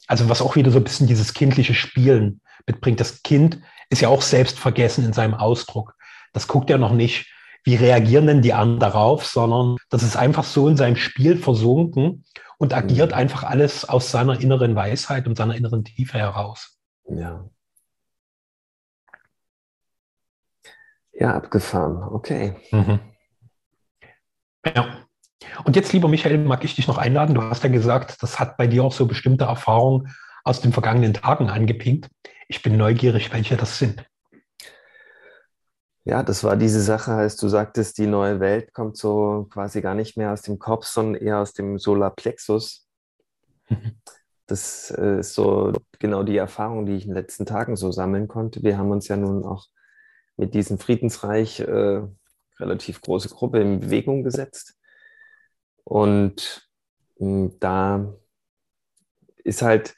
also 0.08 0.30
was 0.30 0.42
auch 0.42 0.56
wieder 0.56 0.72
so 0.72 0.78
ein 0.78 0.84
bisschen 0.84 1.08
dieses 1.08 1.34
kindliche 1.34 1.74
Spielen 1.74 2.42
mitbringt. 2.66 3.00
Das 3.00 3.24
Kind 3.24 3.60
ist 3.90 4.02
ja 4.02 4.10
auch 4.10 4.22
selbstvergessen 4.22 5.06
in 5.06 5.14
seinem 5.14 5.34
Ausdruck. 5.34 5.96
Das 6.34 6.48
guckt 6.48 6.70
ja 6.70 6.78
noch 6.78 6.94
nicht, 6.94 7.32
wie 7.64 7.76
reagieren 7.76 8.28
denn 8.28 8.42
die 8.42 8.54
anderen 8.54 8.80
darauf, 8.80 9.26
sondern 9.26 9.78
das 9.90 10.04
ist 10.04 10.16
einfach 10.16 10.44
so 10.44 10.68
in 10.68 10.78
seinem 10.78 10.96
Spiel 10.96 11.38
versunken 11.38 12.24
und 12.58 12.74
agiert 12.74 13.12
mhm. 13.12 13.18
einfach 13.18 13.44
alles 13.44 13.88
aus 13.88 14.12
seiner 14.12 14.40
inneren 14.40 14.76
Weisheit 14.76 15.28
und 15.28 15.36
seiner 15.36 15.56
inneren 15.56 15.84
Tiefe 15.84 16.18
heraus. 16.18 16.80
Ja. 17.10 17.50
Ja, 21.14 21.36
abgefahren. 21.36 22.04
Okay. 22.14 22.56
Mhm. 22.72 23.00
Ja. 24.66 25.08
Und 25.64 25.76
jetzt, 25.76 25.92
lieber 25.94 26.08
Michael, 26.08 26.38
mag 26.38 26.64
ich 26.64 26.76
dich 26.76 26.88
noch 26.88 26.98
einladen. 26.98 27.34
Du 27.34 27.42
hast 27.42 27.64
ja 27.64 27.70
gesagt, 27.70 28.22
das 28.22 28.40
hat 28.40 28.58
bei 28.58 28.68
dir 28.68 28.84
auch 28.84 28.94
so 28.94 29.08
bestimmte 29.08 29.46
Erfahrungen 29.46 30.16
aus 30.44 30.62
den 30.62 30.74
vergangenen 30.74 31.14
Tagen 31.14 31.50
angepinkt. 31.50 32.10
Ich 32.48 32.62
bin 32.62 32.78
neugierig, 32.78 33.34
welche 33.34 33.58
das 33.58 33.80
sind. 33.80 34.06
Ja, 36.10 36.24
das 36.24 36.46
war 36.46 36.56
diese 36.56 36.82
Sache, 36.82 37.12
als 37.12 37.36
du 37.36 37.50
sagtest, 37.50 37.98
die 37.98 38.08
neue 38.08 38.40
Welt 38.40 38.74
kommt 38.74 38.96
so 38.96 39.46
quasi 39.52 39.82
gar 39.82 39.94
nicht 39.94 40.16
mehr 40.16 40.32
aus 40.32 40.42
dem 40.42 40.58
Kopf, 40.58 40.86
sondern 40.86 41.22
eher 41.22 41.40
aus 41.40 41.54
dem 41.54 41.78
Solarplexus. 41.78 42.88
Das 44.50 44.92
äh, 44.92 45.20
ist 45.20 45.34
so 45.34 45.74
genau 46.00 46.24
die 46.24 46.38
Erfahrung, 46.38 46.86
die 46.86 46.94
ich 46.94 47.04
in 47.04 47.10
den 47.10 47.16
letzten 47.16 47.46
Tagen 47.46 47.76
so 47.76 47.92
sammeln 47.92 48.30
konnte. 48.30 48.64
Wir 48.64 48.78
haben 48.78 48.92
uns 48.92 49.10
ja 49.10 49.18
nun 49.18 49.44
auch 49.44 49.68
mit 50.38 50.54
diesem 50.54 50.80
Friedensreich 50.80 51.60
äh, 51.60 52.02
relativ 52.58 53.02
große 53.02 53.28
Gruppe 53.28 53.60
in 53.60 53.82
Bewegung 53.82 54.24
gesetzt. 54.24 54.78
Und 55.84 56.70
mh, 57.20 57.28
hm, 57.28 57.60
da 57.60 58.14
ist 59.44 59.62
halt 59.62 59.98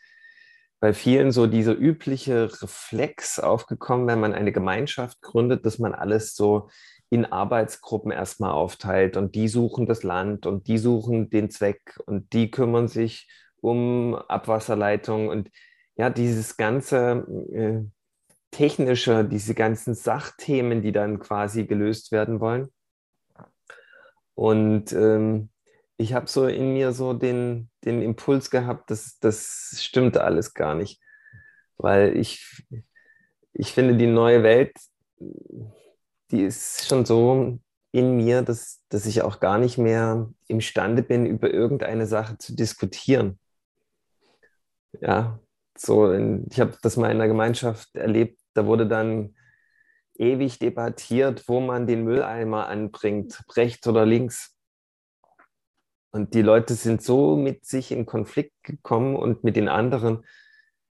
bei 0.80 0.94
vielen 0.94 1.32
so 1.32 1.46
dieser 1.48 1.76
übliche 1.76 2.50
Reflex 2.62 3.40
aufgekommen, 3.40 4.08
wenn 4.08 4.20
man 4.20 4.34
eine 4.34 4.52
Gemeinschaft 4.52 5.22
gründet, 5.22 5.66
dass 5.66 5.80
man 5.80 5.94
alles 5.94 6.36
so 6.36 6.70
in 7.10 7.26
Arbeitsgruppen 7.26 8.12
erstmal 8.12 8.52
aufteilt 8.52 9.18
und 9.18 9.36
die 9.36 9.48
suchen 9.48 9.88
das 9.88 10.04
Land 10.04 10.46
und 10.46 10.68
die 10.68 10.78
suchen 10.78 11.30
den 11.30 11.50
Zweck 11.50 12.00
und 12.06 12.34
die 12.34 12.52
kümmern 12.52 12.88
sich 12.88 13.28
um 13.62 14.16
Abwasserleitungen 14.16 15.30
und 15.30 15.50
ja, 15.96 16.10
dieses 16.10 16.56
ganze 16.56 17.26
äh, 17.52 17.82
technische, 18.52 19.26
diese 19.26 19.54
ganzen 19.54 19.96
Sachthemen, 19.96 20.82
die 20.82 20.94
dann 20.94 21.20
quasi 21.20 21.66
gelöst 21.66 22.12
werden 22.12 22.40
wollen. 22.40 22.70
Und 24.34 24.94
ähm, 24.94 25.50
ich 26.00 26.14
habe 26.14 26.28
so 26.28 26.48
in 26.48 26.74
mir 26.74 26.94
so 26.94 27.14
den, 27.14 27.70
den 27.84 28.02
Impuls 28.02 28.50
gehabt, 28.50 28.90
dass 28.90 29.20
das 29.20 29.76
stimmt 29.80 30.18
alles 30.18 30.54
gar 30.54 30.74
nicht. 30.74 31.02
Weil 31.78 32.16
ich, 32.16 32.66
ich 33.52 33.74
finde, 33.74 33.98
die 33.98 34.08
neue 34.08 34.42
Welt, 34.42 34.72
die 36.32 36.44
ist 36.44 36.88
schon 36.88 37.06
so 37.06 37.60
in 37.92 38.16
mir, 38.16 38.44
dass, 38.44 38.82
dass 38.88 39.06
ich 39.06 39.24
auch 39.24 39.42
gar 39.42 39.58
nicht 39.58 39.78
mehr 39.78 40.30
imstande 40.48 41.04
bin, 41.04 41.26
über 41.26 41.52
irgendeine 41.52 42.08
Sache 42.08 42.38
zu 42.38 42.56
diskutieren. 42.56 43.38
Ja, 45.02 45.40
so, 45.78 46.14
ich 46.14 46.62
habe 46.62 46.78
das 46.82 46.96
mal 46.96 47.12
in 47.12 47.18
einer 47.18 47.28
Gemeinschaft 47.28 47.94
erlebt, 47.94 48.40
da 48.54 48.66
wurde 48.66 48.88
dann 48.88 49.36
ewig 50.16 50.60
debattiert, 50.60 51.44
wo 51.48 51.60
man 51.60 51.88
den 51.88 52.06
Mülleimer 52.06 52.68
anbringt, 52.68 53.44
rechts 53.58 53.86
oder 53.86 54.06
links. 54.06 54.56
Und 56.12 56.34
die 56.34 56.42
Leute 56.42 56.74
sind 56.74 57.02
so 57.02 57.36
mit 57.36 57.66
sich 57.66 57.92
in 57.92 58.06
Konflikt 58.06 58.54
gekommen 58.64 59.16
und 59.16 59.44
mit 59.44 59.56
den 59.56 59.70
anderen, 59.70 60.26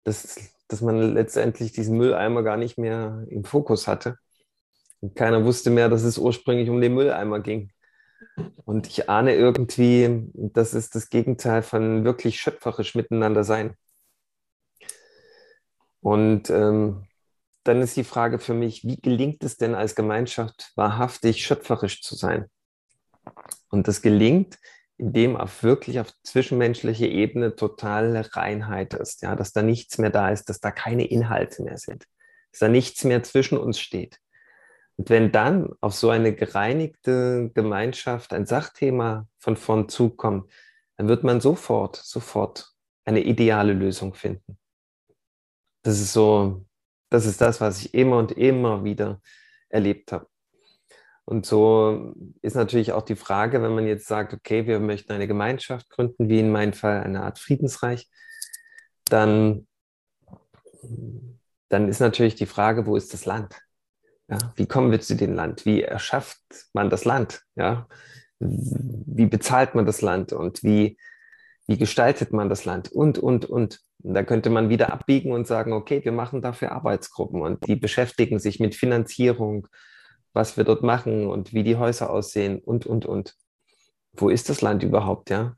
dass, 0.04 0.38
dass 0.67 0.82
man 0.82 1.13
letztendlich 1.13 1.71
diesen 1.71 1.97
Mülleimer 1.97 2.43
gar 2.43 2.58
nicht 2.58 2.78
mehr 2.78 3.25
im 3.30 3.45
Fokus 3.45 3.88
hatte. 3.88 4.17
Und 4.99 5.15
keiner 5.15 5.45
wusste 5.45 5.69
mehr, 5.69 5.89
dass 5.89 6.04
es 6.04 6.17
ursprünglich 6.17 6.69
um 6.69 6.82
den 6.82 6.93
Mülleimer 6.93 7.39
ging. 7.39 7.71
Und 8.65 8.88
ich 8.88 9.10
ahne 9.10 9.36
irgendwie, 9.36 10.30
das 10.34 10.73
ist 10.73 10.95
das 10.95 11.10
Gegenteil 11.10 11.62
von 11.63 12.04
wirklich 12.04 12.39
schöpferisch 12.39 12.95
miteinander 12.95 13.43
sein. 13.43 13.75
Und 16.01 16.49
ähm, 16.49 17.08
dann 17.63 17.82
ist 17.82 17.97
die 17.97 18.04
Frage 18.04 18.39
für 18.39 18.54
mich, 18.54 18.84
wie 18.84 18.97
gelingt 18.97 19.43
es 19.43 19.58
denn 19.58 19.73
als 19.73 19.95
Gemeinschaft 19.95 20.71
wahrhaftig 20.75 21.43
schöpferisch 21.43 22.01
zu 22.01 22.15
sein? 22.15 22.45
Und 23.69 23.88
das 23.88 24.01
gelingt, 24.01 24.60
in 24.97 25.13
dem 25.13 25.36
auf 25.36 25.63
wirklich 25.63 25.99
auf 25.99 26.13
zwischenmenschlicher 26.23 27.08
Ebene 27.08 27.55
totale 27.55 28.34
Reinheit 28.36 28.93
ist, 28.93 29.21
ja, 29.21 29.36
dass 29.36 29.51
da 29.51 29.62
nichts 29.62 29.97
mehr 29.97 30.10
da 30.10 30.29
ist, 30.29 30.49
dass 30.49 30.60
da 30.60 30.71
keine 30.71 31.05
Inhalte 31.05 31.63
mehr 31.63 31.77
sind, 31.77 32.05
dass 32.51 32.60
da 32.60 32.67
nichts 32.69 33.03
mehr 33.03 33.21
zwischen 33.23 33.58
uns 33.58 33.79
steht. 33.79 34.19
Und 34.97 35.10
wenn 35.10 35.31
dann 35.31 35.73
auf 35.81 35.93
so 35.93 36.10
eine 36.10 36.34
gereinigte 36.34 37.51
Gemeinschaft 37.53 38.31
ein 38.31 38.45
Sachthema 38.45 39.27
von 39.38 39.58
vorn 39.58 39.89
zukommt, 39.89 40.49
dann 40.95 41.10
wird 41.10 41.25
man 41.25 41.41
sofort, 41.41 41.97
sofort 41.97 42.71
eine 43.03 43.21
ideale 43.21 43.73
Lösung 43.73 44.13
finden. 44.13 44.58
Das 45.84 45.99
ist 45.99 46.13
so, 46.13 46.65
das 47.10 47.25
ist 47.25 47.41
das, 47.41 47.60
was 47.60 47.81
ich 47.81 47.93
immer 47.93 48.17
und 48.17 48.31
immer 48.31 48.86
wieder 48.86 49.21
erlebt 49.69 50.13
habe. 50.13 50.27
Und 51.25 51.45
so 51.47 52.13
ist 52.43 52.55
natürlich 52.55 52.91
auch 52.91 53.01
die 53.01 53.15
Frage, 53.15 53.61
wenn 53.63 53.73
man 53.73 53.88
jetzt 53.88 54.07
sagt, 54.07 54.33
okay, 54.33 54.67
wir 54.67 54.79
möchten 54.79 55.11
eine 55.11 55.27
Gemeinschaft 55.27 55.89
gründen, 55.89 56.29
wie 56.29 56.39
in 56.39 56.51
meinem 56.51 56.73
Fall 56.73 57.03
eine 57.03 57.23
Art 57.23 57.39
Friedensreich, 57.39 58.07
dann, 59.05 59.67
dann 61.69 61.89
ist 61.89 61.99
natürlich 61.99 62.35
die 62.35 62.45
Frage, 62.45 62.85
wo 62.85 62.95
ist 62.95 63.13
das 63.13 63.25
Land? 63.25 63.55
Ja, 64.27 64.38
wie 64.55 64.67
kommen 64.67 64.91
wir 64.91 65.01
zu 65.01 65.15
dem 65.15 65.33
Land? 65.33 65.65
Wie 65.65 65.81
erschafft 65.81 66.41
man 66.73 66.89
das 66.89 67.05
Land? 67.05 67.41
Ja, 67.55 67.88
wie 68.39 69.25
bezahlt 69.25 69.73
man 69.75 69.85
das 69.85 70.01
Land 70.01 70.31
und 70.31 70.63
wie, 70.63 70.97
wie 71.67 71.77
gestaltet 71.77 72.33
man 72.33 72.49
das 72.49 72.65
Land? 72.65 72.91
Und, 72.91 73.17
und, 73.17 73.45
und. 73.45 73.81
Und 74.03 74.13
da 74.13 74.21
könnte 74.21 74.51
man 74.51 74.69
wieder 74.69 74.93
abbiegen 74.93 75.31
und 75.31 75.47
sagen, 75.47 75.73
okay, 75.73 76.03
wir 76.03 76.11
machen 76.11 76.43
dafür 76.43 76.73
Arbeitsgruppen 76.73 77.41
und 77.41 77.65
die 77.65 77.75
beschäftigen 77.75 78.38
sich 78.38 78.59
mit 78.59 78.75
Finanzierung, 78.75 79.67
was 80.36 80.58
wir 80.58 80.65
dort 80.65 80.84
machen 80.84 81.28
und 81.28 81.54
wie 81.54 81.63
die 81.63 81.78
Häuser 81.78 82.10
aussehen 82.10 82.60
und, 82.60 82.86
und, 82.86 83.06
und. 83.06 83.36
Wo 84.13 84.30
ist 84.30 84.50
das 84.50 84.62
Land 84.62 84.84
überhaupt, 84.84 85.30
ja? 85.30 85.56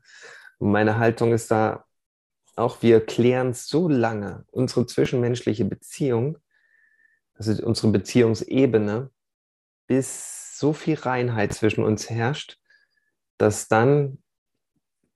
Und 0.58 0.70
meine 0.70 0.98
Haltung 0.98 1.32
ist 1.32 1.50
da 1.50 1.84
auch, 2.56 2.80
wir 2.82 3.04
klären 3.04 3.54
so 3.54 3.88
lange 3.88 4.44
unsere 4.50 4.86
zwischenmenschliche 4.86 5.64
Beziehung, 5.64 6.38
also 7.34 7.64
unsere 7.64 7.88
Beziehungsebene, 7.92 9.10
bis 9.86 10.58
so 10.58 10.72
viel 10.72 10.94
Reinheit 10.94 11.52
zwischen 11.54 11.84
uns 11.84 12.08
herrscht, 12.08 12.58
dass 13.36 13.68
dann 13.68 14.22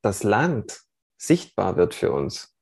das 0.02 0.24
Land 0.24 0.82
sichtbar 1.16 1.76
wird 1.76 1.94
für 1.94 2.12
uns. 2.12 2.56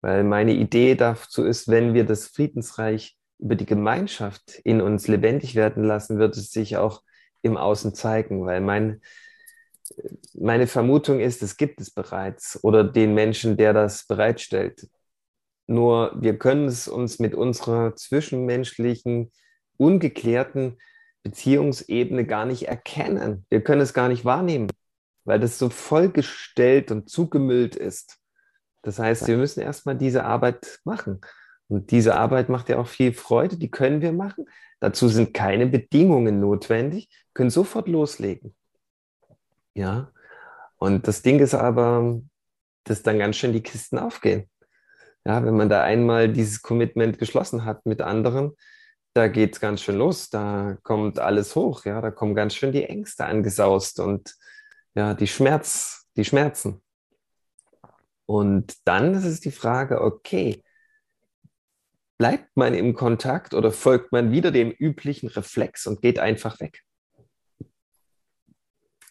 Weil 0.00 0.24
meine 0.24 0.52
Idee 0.54 0.94
dazu 0.94 1.44
ist, 1.44 1.68
wenn 1.68 1.92
wir 1.92 2.04
das 2.04 2.28
Friedensreich 2.28 3.19
über 3.40 3.54
die 3.54 3.66
Gemeinschaft 3.66 4.60
in 4.64 4.80
uns 4.80 5.08
lebendig 5.08 5.54
werden 5.54 5.84
lassen, 5.84 6.18
wird 6.18 6.36
es 6.36 6.50
sich 6.50 6.76
auch 6.76 7.02
im 7.42 7.56
Außen 7.56 7.94
zeigen, 7.94 8.44
weil 8.44 8.60
mein, 8.60 9.00
meine 10.34 10.66
Vermutung 10.66 11.20
ist, 11.20 11.42
es 11.42 11.56
gibt 11.56 11.80
es 11.80 11.90
bereits 11.90 12.62
oder 12.62 12.84
den 12.84 13.14
Menschen, 13.14 13.56
der 13.56 13.72
das 13.72 14.06
bereitstellt. 14.06 14.88
Nur 15.66 16.12
wir 16.20 16.38
können 16.38 16.66
es 16.66 16.88
uns 16.88 17.18
mit 17.18 17.34
unserer 17.34 17.94
zwischenmenschlichen, 17.94 19.30
ungeklärten 19.76 20.78
Beziehungsebene 21.22 22.26
gar 22.26 22.44
nicht 22.44 22.68
erkennen. 22.68 23.46
Wir 23.50 23.62
können 23.62 23.80
es 23.80 23.94
gar 23.94 24.08
nicht 24.08 24.24
wahrnehmen, 24.24 24.68
weil 25.24 25.38
das 25.38 25.58
so 25.58 25.70
vollgestellt 25.70 26.90
und 26.90 27.08
zugemüllt 27.08 27.76
ist. 27.76 28.18
Das 28.82 28.98
heißt, 28.98 29.28
wir 29.28 29.36
müssen 29.36 29.60
erstmal 29.60 29.96
diese 29.96 30.24
Arbeit 30.24 30.80
machen. 30.84 31.20
Und 31.70 31.92
diese 31.92 32.16
Arbeit 32.16 32.48
macht 32.48 32.68
ja 32.68 32.78
auch 32.78 32.88
viel 32.88 33.12
Freude, 33.12 33.56
die 33.56 33.70
können 33.70 34.02
wir 34.02 34.12
machen. 34.12 34.46
Dazu 34.80 35.06
sind 35.06 35.32
keine 35.32 35.66
Bedingungen 35.66 36.40
notwendig, 36.40 37.08
können 37.32 37.50
sofort 37.50 37.86
loslegen. 37.86 38.56
Ja, 39.74 40.10
und 40.78 41.06
das 41.06 41.22
Ding 41.22 41.38
ist 41.38 41.54
aber, 41.54 42.20
dass 42.82 43.04
dann 43.04 43.20
ganz 43.20 43.36
schön 43.36 43.52
die 43.52 43.62
Kisten 43.62 43.98
aufgehen. 43.98 44.50
Ja, 45.24 45.44
wenn 45.44 45.56
man 45.56 45.68
da 45.68 45.84
einmal 45.84 46.32
dieses 46.32 46.60
Commitment 46.60 47.18
geschlossen 47.18 47.64
hat 47.64 47.86
mit 47.86 48.02
anderen, 48.02 48.56
da 49.12 49.28
geht 49.28 49.54
es 49.54 49.60
ganz 49.60 49.80
schön 49.80 49.96
los, 49.96 50.28
da 50.28 50.76
kommt 50.82 51.20
alles 51.20 51.54
hoch, 51.54 51.84
ja, 51.84 52.00
da 52.00 52.10
kommen 52.10 52.34
ganz 52.34 52.54
schön 52.54 52.72
die 52.72 52.84
Ängste 52.84 53.26
angesaust 53.26 54.00
und 54.00 54.34
ja, 54.96 55.14
die 55.14 55.28
Schmerz, 55.28 56.08
die 56.16 56.24
Schmerzen. 56.24 56.82
Und 58.26 58.76
dann 58.84 59.14
ist 59.14 59.24
es 59.24 59.40
die 59.40 59.52
Frage, 59.52 60.00
okay, 60.00 60.64
bleibt 62.20 62.54
man 62.54 62.74
im 62.74 62.92
Kontakt 62.92 63.54
oder 63.54 63.72
folgt 63.72 64.12
man 64.12 64.30
wieder 64.30 64.50
dem 64.50 64.70
üblichen 64.70 65.30
Reflex 65.30 65.86
und 65.86 66.02
geht 66.02 66.18
einfach 66.18 66.60
weg? 66.60 66.82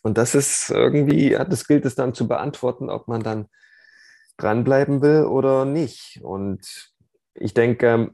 Und 0.04 0.20
das 0.20 0.36
ist 0.36 0.70
irgendwie, 0.70 1.32
das 1.32 1.66
gilt 1.66 1.86
es 1.86 1.96
dann 1.96 2.14
zu 2.14 2.28
beantworten, 2.28 2.92
ob 2.92 3.08
man 3.08 3.24
dann 3.24 3.48
dranbleiben 4.38 5.02
will 5.02 5.24
oder 5.24 5.66
nicht. 5.66 6.20
Und 6.22 6.94
ich 7.34 7.56
denke, 7.56 8.14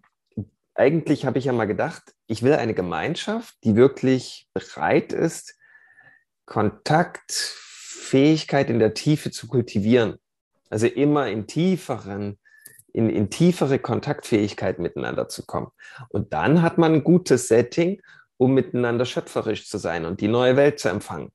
eigentlich 0.76 1.26
habe 1.26 1.40
ich 1.40 1.46
ja 1.46 1.52
mal 1.52 1.66
gedacht, 1.66 2.14
ich 2.28 2.42
will 2.42 2.54
eine 2.54 2.74
Gemeinschaft, 2.74 3.54
die 3.66 3.76
wirklich 3.76 4.48
bereit 4.54 5.12
ist, 5.12 5.60
Kontaktfähigkeit 6.46 8.70
in 8.70 8.80
der 8.80 8.94
Tiefe 8.94 9.30
zu 9.30 9.50
kultivieren. 9.50 10.16
Also 10.70 10.88
immer 10.88 11.28
in 11.28 11.48
tieferen, 11.48 12.40
in, 12.96 13.10
in 13.10 13.30
tiefere 13.30 13.78
Kontaktfähigkeit 13.78 14.80
miteinander 14.80 15.28
zu 15.28 15.46
kommen. 15.46 15.68
Und 16.10 16.32
dann 16.32 16.62
hat 16.62 16.78
man 16.78 16.94
ein 16.94 17.04
gutes 17.04 17.50
Setting, 17.50 18.02
um 18.38 18.54
miteinander 18.54 19.06
schöpferisch 19.06 19.68
zu 19.68 19.78
sein 19.78 20.06
und 20.06 20.22
die 20.22 20.30
neue 20.30 20.56
Welt 20.56 20.80
zu 20.80 20.90
empfangen. 20.90 21.32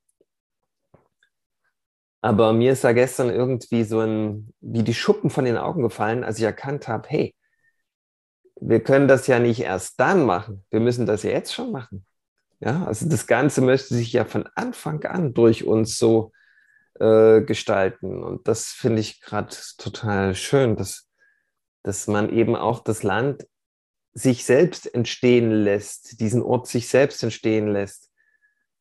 Aber 2.23 2.53
mir 2.53 2.73
ist 2.73 2.85
da 2.85 2.93
gestern 2.93 3.31
irgendwie 3.31 3.85
so 3.85 4.01
ein, 4.01 4.53
wie 4.61 4.83
die 4.83 4.95
Schuppen 4.95 5.31
von 5.31 5.45
den 5.45 5.57
Augen 5.57 5.83
gefallen, 5.83 6.25
als 6.25 6.39
ich 6.39 6.45
erkannt 6.45 6.89
habe, 6.89 7.09
hey, 7.09 7.35
wir 8.61 8.83
können 8.83 9.09
das 9.09 9.27
ja 9.27 9.39
nicht 9.39 9.61
erst 9.61 10.01
dann 10.01 10.25
machen, 10.25 10.65
wir 10.71 10.81
müssen 10.81 11.07
das 11.07 11.23
ja 11.23 11.31
jetzt 11.31 11.55
schon 11.55 11.73
machen. 11.73 12.07
Ja, 12.61 12.85
also 12.85 13.09
das 13.09 13.27
Ganze 13.27 13.63
möchte 13.63 13.95
sich 13.95 14.13
ja 14.13 14.25
von 14.27 14.47
Anfang 14.55 15.03
an 15.05 15.33
durch 15.33 15.65
uns 15.65 15.97
so 15.99 16.33
äh, 16.99 17.41
gestalten. 17.43 18.23
Und 18.23 18.47
das 18.49 18.67
finde 18.67 19.01
ich 19.01 19.23
gerade 19.23 19.55
total 19.79 20.35
schön, 20.35 20.77
dass, 20.77 21.10
dass 21.83 22.07
man 22.07 22.31
eben 22.31 22.57
auch 22.57 22.81
das 22.81 23.03
Land 23.03 23.47
sich 24.13 24.45
selbst 24.45 24.93
entstehen 24.93 25.51
lässt, 25.51 26.21
diesen 26.21 26.43
Ort 26.43 26.67
sich 26.67 26.89
selbst 26.89 27.23
entstehen 27.23 27.69
lässt. 27.69 28.11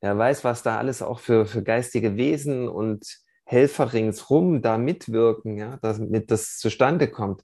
Er 0.01 0.17
weiß, 0.17 0.43
was 0.43 0.63
da 0.63 0.77
alles 0.77 1.01
auch 1.01 1.19
für, 1.19 1.45
für 1.45 1.61
geistige 1.61 2.15
Wesen 2.15 2.67
und 2.67 3.05
Helfer 3.45 3.93
ringsrum 3.93 4.61
da 4.61 4.77
mitwirken, 4.77 5.57
ja, 5.57 5.77
damit 5.81 6.31
das 6.31 6.57
zustande 6.57 7.09
kommt. 7.09 7.43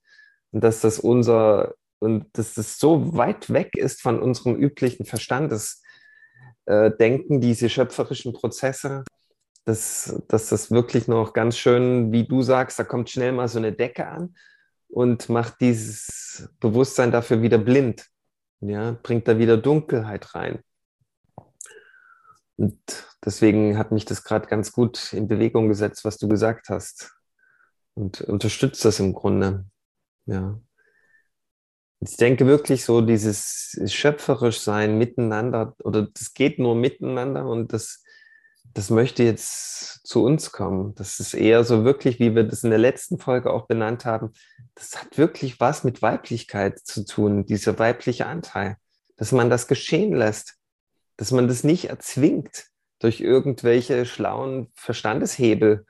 Und 0.51 0.63
dass 0.63 0.81
das 0.81 0.99
unser, 0.99 1.75
und 1.99 2.25
dass 2.33 2.53
das 2.53 2.79
so 2.79 3.17
weit 3.17 3.51
weg 3.51 3.75
ist 3.75 4.01
von 4.01 4.21
unserem 4.21 4.55
üblichen 4.55 5.05
Verstandesdenken, 5.05 7.37
äh, 7.37 7.39
diese 7.39 7.69
schöpferischen 7.69 8.33
Prozesse, 8.33 9.03
dass, 9.65 10.21
dass 10.27 10.49
das 10.49 10.71
wirklich 10.71 11.07
noch 11.07 11.33
ganz 11.33 11.57
schön, 11.57 12.11
wie 12.11 12.27
du 12.27 12.43
sagst, 12.43 12.79
da 12.79 12.83
kommt 12.83 13.09
schnell 13.09 13.31
mal 13.31 13.47
so 13.47 13.57
eine 13.57 13.73
Decke 13.73 14.07
an 14.07 14.35
und 14.89 15.30
macht 15.30 15.62
dieses 15.62 16.50
Bewusstsein 16.60 17.12
dafür 17.12 17.41
wieder 17.41 17.58
blind. 17.58 18.06
Ja, 18.62 18.98
bringt 19.04 19.28
da 19.28 19.38
wieder 19.38 19.58
Dunkelheit 19.58 20.34
rein. 20.34 20.60
Und 22.58 22.80
deswegen 23.24 23.78
hat 23.78 23.91
mich 23.91 24.06
das 24.06 24.24
gerade 24.24 24.48
ganz 24.48 24.71
gut 24.71 25.13
in 25.13 25.28
Bewegung 25.28 25.67
gesetzt, 25.67 26.06
was 26.06 26.17
du 26.17 26.28
gesagt 26.28 26.69
hast. 26.69 27.13
Und 27.93 28.21
unterstützt 28.21 28.84
das 28.86 29.00
im 29.00 29.13
Grunde. 29.13 29.65
Ja. 30.26 30.60
Ich 32.00 32.17
denke 32.17 32.45
wirklich 32.45 32.86
so, 32.86 33.02
dieses 33.02 33.80
schöpferisch 33.88 34.60
sein 34.60 34.98
miteinander, 34.98 35.76
oder 35.84 36.08
das 36.08 36.34
geht 36.34 36.60
nur 36.60 36.76
miteinander 36.76 37.45
und 37.45 37.74
das 37.74 38.04
das 38.75 38.89
möchte 38.89 39.23
jetzt 39.23 40.05
zu 40.05 40.23
uns 40.23 40.51
kommen. 40.51 40.93
Das 40.95 41.21
ist 41.21 41.33
eher 41.33 41.63
so 41.63 41.85
wirklich, 41.85 42.19
wie 42.19 42.35
wir 42.35 42.43
das 42.43 42.65
in 42.65 42.69
der 42.69 42.79
letzten 42.79 43.17
Folge 43.17 43.51
auch 43.51 43.67
benannt 43.67 44.03
haben, 44.03 44.33
das 44.75 45.01
hat 45.01 45.17
wirklich 45.17 45.61
was 45.61 45.85
mit 45.85 46.01
Weiblichkeit 46.01 46.79
zu 46.79 47.05
tun, 47.05 47.45
dieser 47.45 47.79
weibliche 47.79 48.25
Anteil, 48.25 48.75
dass 49.15 49.31
man 49.31 49.49
das 49.49 49.67
geschehen 49.67 50.13
lässt, 50.13 50.55
dass 51.15 51.31
man 51.31 51.47
das 51.47 51.63
nicht 51.63 51.85
erzwingt 51.85 52.65
durch 52.99 53.21
irgendwelche 53.21 54.05
schlauen 54.05 54.67
Verstandeshebel, 54.75 55.85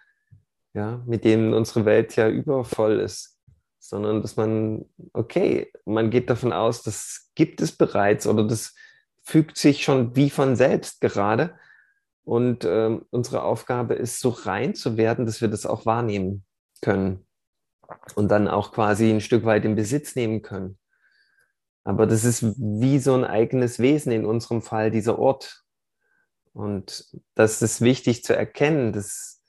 ja, 0.73 1.01
mit 1.07 1.23
denen 1.23 1.55
unsere 1.55 1.85
Welt 1.85 2.15
ja 2.15 2.29
übervoll 2.29 2.99
ist, 2.99 3.39
sondern 3.79 4.21
dass 4.21 4.35
man, 4.35 4.85
okay, 5.11 5.71
man 5.85 6.11
geht 6.11 6.29
davon 6.29 6.53
aus, 6.53 6.83
das 6.83 7.31
gibt 7.33 7.61
es 7.61 7.71
bereits 7.71 8.27
oder 8.27 8.45
das 8.45 8.75
fügt 9.23 9.57
sich 9.57 9.83
schon 9.83 10.15
wie 10.15 10.29
von 10.29 10.55
selbst 10.55 11.01
gerade 11.01 11.57
und 12.25 12.65
äh, 12.65 12.99
unsere 13.11 13.43
Aufgabe 13.43 13.93
ist, 13.93 14.19
so 14.19 14.29
rein 14.29 14.75
zu 14.75 14.97
werden, 14.97 15.25
dass 15.25 15.41
wir 15.41 15.47
das 15.47 15.65
auch 15.65 15.85
wahrnehmen 15.85 16.43
können 16.81 17.25
und 18.15 18.29
dann 18.29 18.47
auch 18.47 18.71
quasi 18.71 19.11
ein 19.11 19.21
Stück 19.21 19.45
weit 19.45 19.63
in 19.63 19.75
Besitz 19.75 20.15
nehmen 20.15 20.41
können. 20.41 20.77
Aber 21.83 22.07
das 22.07 22.23
ist 22.25 22.43
wie 22.57 22.97
so 22.97 23.13
ein 23.13 23.23
eigenes 23.23 23.77
Wesen 23.77 24.11
in 24.11 24.25
unserem 24.25 24.63
Fall, 24.63 24.89
dieser 24.89 25.19
Ort. 25.19 25.63
Und 26.51 27.05
das 27.35 27.61
ist 27.61 27.81
wichtig 27.81 28.23
zu 28.23 28.35
erkennen, 28.35 28.91
dass, 28.91 29.43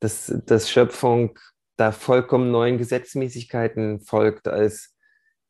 dass, 0.00 0.32
dass 0.46 0.70
Schöpfung 0.70 1.38
da 1.76 1.92
vollkommen 1.92 2.50
neuen 2.50 2.78
Gesetzmäßigkeiten 2.78 4.00
folgt, 4.00 4.48
als 4.48 4.96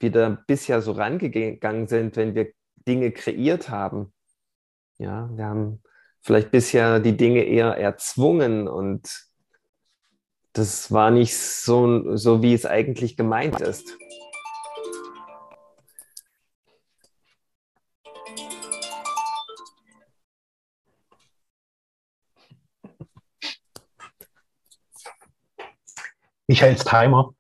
wir 0.01 0.11
da 0.11 0.43
bisher 0.49 0.83
so 0.83 0.93
rangegangen 0.93 1.87
sind, 1.87 2.17
wenn 2.17 2.35
wir 2.35 2.51
Dinge 2.89 3.13
kreiert 3.13 3.69
haben. 3.69 4.13
Ja, 4.99 5.31
wir 5.37 5.45
haben 5.45 5.83
vielleicht 6.23 6.51
bisher 6.53 7.01
die 7.01 7.17
Dinge 7.17 7.43
eher 7.43 7.77
erzwungen 7.77 8.69
und 8.69 9.27
das 10.53 10.93
war 10.93 11.11
nicht 11.11 11.37
so, 11.37 12.17
so 12.17 12.43
wie 12.43 12.55
es 12.55 12.65
eigentlich 12.65 13.17
gemeint 13.17 13.61
ist. 13.61 13.97
Michaels 26.47 26.85
Timer. 26.85 27.35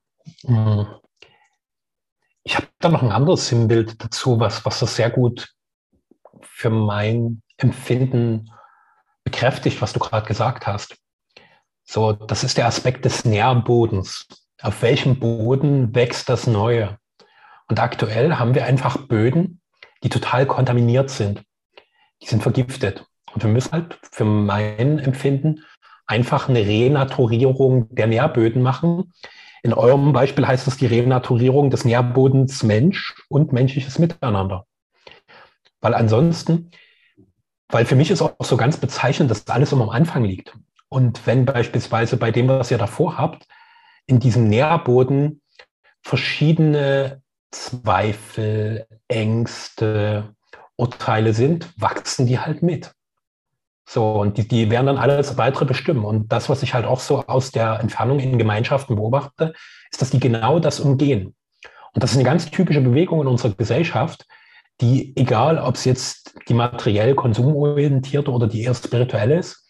Hm. 0.46 0.86
Ich 2.44 2.56
habe 2.56 2.66
da 2.78 2.88
noch 2.88 3.02
ein 3.02 3.12
anderes 3.12 3.48
Sinnbild 3.48 4.02
dazu, 4.02 4.40
was, 4.40 4.64
was 4.64 4.80
das 4.80 4.96
sehr 4.96 5.10
gut 5.10 5.54
für 6.40 6.70
mein 6.70 7.42
Empfinden 7.58 8.50
bekräftigt, 9.24 9.80
was 9.82 9.92
du 9.92 10.00
gerade 10.00 10.26
gesagt 10.26 10.66
hast. 10.66 10.96
So, 11.84 12.12
das 12.12 12.44
ist 12.44 12.58
der 12.58 12.66
Aspekt 12.66 13.04
des 13.04 13.24
Nährbodens. 13.24 14.26
Auf 14.60 14.82
welchem 14.82 15.18
Boden 15.18 15.94
wächst 15.94 16.28
das 16.28 16.46
Neue? 16.46 16.98
Und 17.68 17.80
aktuell 17.80 18.36
haben 18.36 18.54
wir 18.54 18.64
einfach 18.64 18.96
Böden, 19.08 19.60
die 20.02 20.08
total 20.08 20.46
kontaminiert 20.46 21.10
sind. 21.10 21.42
Die 22.22 22.26
sind 22.26 22.42
vergiftet. 22.42 23.04
Und 23.32 23.42
wir 23.42 23.50
müssen 23.50 23.72
halt 23.72 23.98
für 24.02 24.24
mein 24.24 24.98
Empfinden 24.98 25.64
einfach 26.06 26.48
eine 26.48 26.60
Renaturierung 26.60 27.92
der 27.94 28.06
Nährböden 28.06 28.62
machen. 28.62 29.12
In 29.62 29.72
eurem 29.72 30.12
Beispiel 30.12 30.46
heißt 30.46 30.66
es 30.66 30.76
die 30.76 30.86
Renaturierung 30.86 31.70
des 31.70 31.84
Nährbodens 31.84 32.62
Mensch 32.62 33.14
und 33.28 33.52
menschliches 33.52 33.98
Miteinander. 33.98 34.66
Weil 35.80 35.94
ansonsten 35.94 36.70
weil 37.72 37.86
für 37.86 37.96
mich 37.96 38.10
ist 38.10 38.22
auch 38.22 38.36
so 38.40 38.56
ganz 38.56 38.76
bezeichnend, 38.76 39.30
dass 39.30 39.48
alles 39.48 39.72
immer 39.72 39.84
am 39.84 39.90
Anfang 39.90 40.24
liegt. 40.24 40.56
Und 40.88 41.26
wenn 41.26 41.46
beispielsweise 41.46 42.18
bei 42.18 42.30
dem, 42.30 42.46
was 42.46 42.70
ihr 42.70 42.78
davor 42.78 43.16
habt, 43.16 43.48
in 44.06 44.20
diesem 44.20 44.48
Nährboden 44.48 45.40
verschiedene 46.02 47.22
Zweifel, 47.50 48.86
Ängste, 49.08 50.34
Urteile 50.76 51.32
sind, 51.32 51.72
wachsen 51.80 52.26
die 52.26 52.38
halt 52.38 52.62
mit. 52.62 52.92
So, 53.88 54.20
und 54.20 54.36
die, 54.36 54.46
die 54.46 54.70
werden 54.70 54.86
dann 54.86 54.98
alles 54.98 55.38
weitere 55.38 55.64
bestimmen. 55.64 56.04
Und 56.04 56.30
das, 56.30 56.48
was 56.48 56.62
ich 56.62 56.74
halt 56.74 56.84
auch 56.84 57.00
so 57.00 57.26
aus 57.26 57.52
der 57.52 57.80
Entfernung 57.80 58.20
in 58.20 58.38
Gemeinschaften 58.38 58.96
beobachte, 58.96 59.54
ist, 59.90 60.02
dass 60.02 60.10
die 60.10 60.20
genau 60.20 60.58
das 60.58 60.78
umgehen. 60.78 61.34
Und 61.94 62.02
das 62.02 62.12
ist 62.12 62.16
eine 62.16 62.24
ganz 62.24 62.50
typische 62.50 62.80
Bewegung 62.80 63.22
in 63.22 63.26
unserer 63.26 63.54
Gesellschaft, 63.54 64.26
die, 64.80 65.16
egal 65.16 65.58
ob 65.58 65.76
es 65.76 65.84
jetzt 65.84 66.34
die 66.48 66.54
materiell 66.54 67.14
konsumorientierte 67.14 68.30
oder 68.30 68.48
die 68.48 68.62
eher 68.62 68.74
spirituelle 68.74 69.38
ist, 69.38 69.62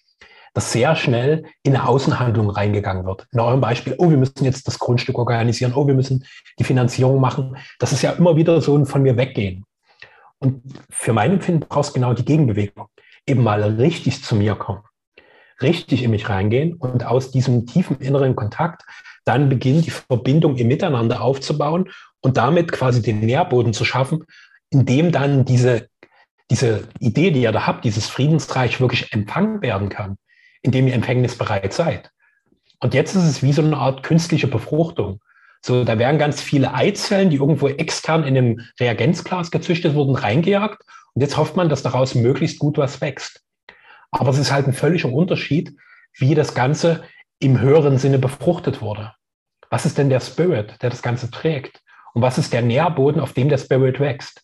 dass 0.55 0.73
sehr 0.73 0.95
schnell 0.97 1.45
in 1.63 1.75
eine 1.75 1.89
Außenhandlung 1.89 2.51
reingegangen 2.51 3.07
wird. 3.07 3.27
In 3.33 3.41
eurem 3.41 3.61
Beispiel, 3.61 3.95
oh, 3.99 4.11
wir 4.11 4.19
müssen 4.19 4.45
jetzt 4.45 4.67
das 4.67 4.79
Grundstück 4.79 5.19
organisieren, 5.19 5.73
oh, 5.75 5.87
wir 5.87 5.95
müssen 5.95 6.25
die 6.59 6.65
Finanzierung 6.65 7.21
machen. 7.21 7.57
Das 7.79 7.93
ist 7.93 8.03
ja 8.03 8.13
immer 8.13 8.37
wieder 8.37 8.61
so 8.61 8.77
ein 8.77 8.87
von 8.87 9.03
mir 9.03 9.17
weggehen. 9.17 9.65
Und 10.39 10.63
für 10.91 11.13
mein 11.13 11.33
Empfinden 11.33 11.67
brauchst 11.69 11.95
genau 11.95 12.13
die 12.13 12.25
Gegenbewegung. 12.25 12.89
Eben 13.27 13.43
mal 13.43 13.63
richtig 13.63 14.25
zu 14.25 14.35
mir 14.35 14.57
kommen, 14.57 14.83
richtig 15.63 16.03
in 16.03 16.11
mich 16.11 16.29
reingehen 16.29 16.75
und 16.75 17.07
aus 17.07 17.31
diesem 17.31 17.67
tiefen 17.67 17.99
inneren 18.01 18.35
Kontakt 18.35 18.83
dann 19.25 19.49
beginnen, 19.49 19.83
die 19.83 19.91
Verbindung 19.91 20.57
im 20.57 20.67
Miteinander 20.67 21.23
aufzubauen 21.23 21.89
und 22.21 22.37
damit 22.37 22.73
quasi 22.73 23.01
den 23.01 23.21
Nährboden 23.21 23.73
zu 23.73 23.85
schaffen, 23.85 24.25
in 24.73 24.87
dem 24.87 25.13
dann 25.13 25.45
diese, 25.45 25.89
diese 26.51 26.89
Idee, 26.99 27.31
die 27.31 27.43
ihr 27.43 27.53
da 27.53 27.67
habt, 27.67 27.85
dieses 27.85 28.09
Friedensreich 28.09 28.81
wirklich 28.81 29.13
empfangen 29.13 29.63
werden 29.63 29.91
kann, 29.91 30.17
indem 30.63 30.89
ihr 30.89 30.95
empfängnisbereit 30.95 31.73
seid. 31.73 32.11
Und 32.81 32.95
jetzt 32.95 33.15
ist 33.15 33.25
es 33.25 33.43
wie 33.43 33.53
so 33.53 33.63
eine 33.63 33.77
Art 33.77 34.03
künstliche 34.03 34.49
Befruchtung. 34.49 35.21
So, 35.65 35.85
da 35.85 35.99
werden 35.99 36.19
ganz 36.19 36.41
viele 36.41 36.75
Eizellen, 36.75 37.31
die 37.31 37.37
irgendwo 37.37 37.69
extern 37.69 38.25
in 38.25 38.37
einem 38.37 38.61
Reagenzglas 38.81 39.51
gezüchtet 39.51 39.95
wurden, 39.95 40.17
reingejagt. 40.17 40.83
Und 41.15 41.23
jetzt 41.23 41.37
hofft 41.37 41.55
man, 41.55 41.69
dass 41.69 41.83
daraus 41.83 42.15
möglichst 42.15 42.59
gut 42.59 42.79
was 42.79 43.01
wächst. 43.01 43.43
Aber 44.11 44.31
es 44.31 44.39
ist 44.39 44.51
halt 44.51 44.67
ein 44.67 44.73
völliger 44.73 45.13
Unterschied, 45.13 45.77
wie 46.19 46.35
das 46.35 46.55
Ganze 46.55 47.05
im 47.39 47.61
höheren 47.61 47.99
Sinne 47.99 48.19
befruchtet 48.19 48.81
wurde. 48.81 49.13
was 49.71 49.87
ist 49.87 49.97
denn 49.97 50.11
der 50.11 50.21
Spirit, 50.21 50.83
der 50.83 50.91
das 50.91 51.03
Ganze 51.03 51.31
trägt? 51.31 51.81
Und 52.13 52.21
was 52.21 52.37
ist 52.37 52.53
der 52.53 52.61
Nährboden, 52.63 53.21
auf 53.21 53.33
dem 53.33 53.49
der 53.49 53.59
Spirit 53.59 54.01
wächst? 54.01 54.43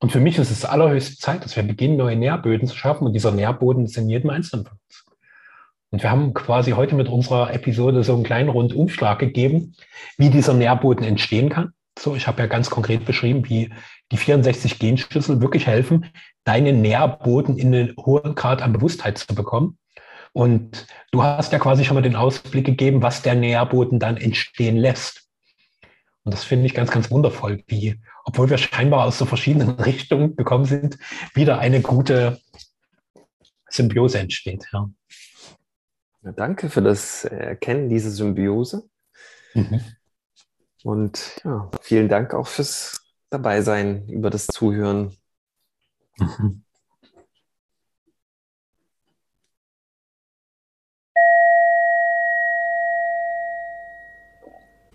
Und 0.00 0.10
für 0.10 0.20
mich 0.20 0.38
ist 0.38 0.50
es 0.50 0.64
allerhöchste 0.64 1.18
Zeit, 1.18 1.44
dass 1.44 1.56
wir 1.56 1.62
beginnen, 1.62 1.98
neue 1.98 2.16
Nährböden 2.16 2.66
zu 2.66 2.76
schaffen. 2.76 3.06
Und 3.06 3.12
dieser 3.12 3.32
Nährboden 3.32 3.84
ist 3.84 3.96
in 3.98 4.08
jedem 4.08 4.30
Einzelnen 4.30 4.64
von 4.64 4.78
uns. 4.86 5.04
Und 5.90 6.02
wir 6.02 6.10
haben 6.10 6.32
quasi 6.34 6.72
heute 6.72 6.94
mit 6.94 7.08
unserer 7.08 7.52
Episode 7.52 8.02
so 8.02 8.14
einen 8.14 8.22
kleinen 8.22 8.48
Rundumschlag 8.48 9.18
gegeben, 9.18 9.74
wie 10.16 10.30
dieser 10.30 10.54
Nährboden 10.54 11.04
entstehen 11.04 11.50
kann. 11.50 11.72
So, 11.98 12.14
ich 12.14 12.26
habe 12.26 12.40
ja 12.40 12.46
ganz 12.46 12.70
konkret 12.70 13.04
beschrieben, 13.04 13.46
wie 13.48 13.70
die 14.10 14.16
64 14.16 14.78
Genschlüssel 14.78 15.42
wirklich 15.42 15.66
helfen, 15.66 16.06
deinen 16.44 16.80
Nährboden 16.80 17.58
in 17.58 17.74
einen 17.74 17.96
hohen 17.96 18.34
Grad 18.34 18.62
an 18.62 18.72
Bewusstheit 18.72 19.18
zu 19.18 19.34
bekommen. 19.34 19.76
Und 20.32 20.86
du 21.10 21.22
hast 21.22 21.52
ja 21.52 21.58
quasi 21.58 21.84
schon 21.84 21.96
mal 21.96 22.02
den 22.02 22.16
Ausblick 22.16 22.64
gegeben, 22.64 23.02
was 23.02 23.22
der 23.22 23.34
Nährboden 23.34 23.98
dann 23.98 24.16
entstehen 24.16 24.76
lässt. 24.76 25.19
Und 26.24 26.34
das 26.34 26.44
finde 26.44 26.66
ich 26.66 26.74
ganz, 26.74 26.90
ganz 26.90 27.10
wundervoll, 27.10 27.62
wie, 27.66 28.00
obwohl 28.24 28.50
wir 28.50 28.58
scheinbar 28.58 29.06
aus 29.06 29.18
so 29.18 29.24
verschiedenen 29.24 29.70
Richtungen 29.80 30.36
gekommen 30.36 30.66
sind, 30.66 30.98
wieder 31.34 31.58
eine 31.58 31.80
gute 31.80 32.40
Symbiose 33.68 34.18
entsteht. 34.18 34.66
Ja. 34.72 34.90
Ja, 36.22 36.32
danke 36.32 36.68
für 36.68 36.82
das 36.82 37.24
Erkennen 37.24 37.88
dieser 37.88 38.10
Symbiose. 38.10 38.88
Mhm. 39.54 39.80
Und 40.82 41.40
ja, 41.44 41.70
vielen 41.80 42.08
Dank 42.08 42.34
auch 42.34 42.46
fürs 42.46 43.00
Dabeisein, 43.30 44.06
über 44.08 44.28
das 44.28 44.46
Zuhören. 44.46 45.16
Mhm. 46.18 46.62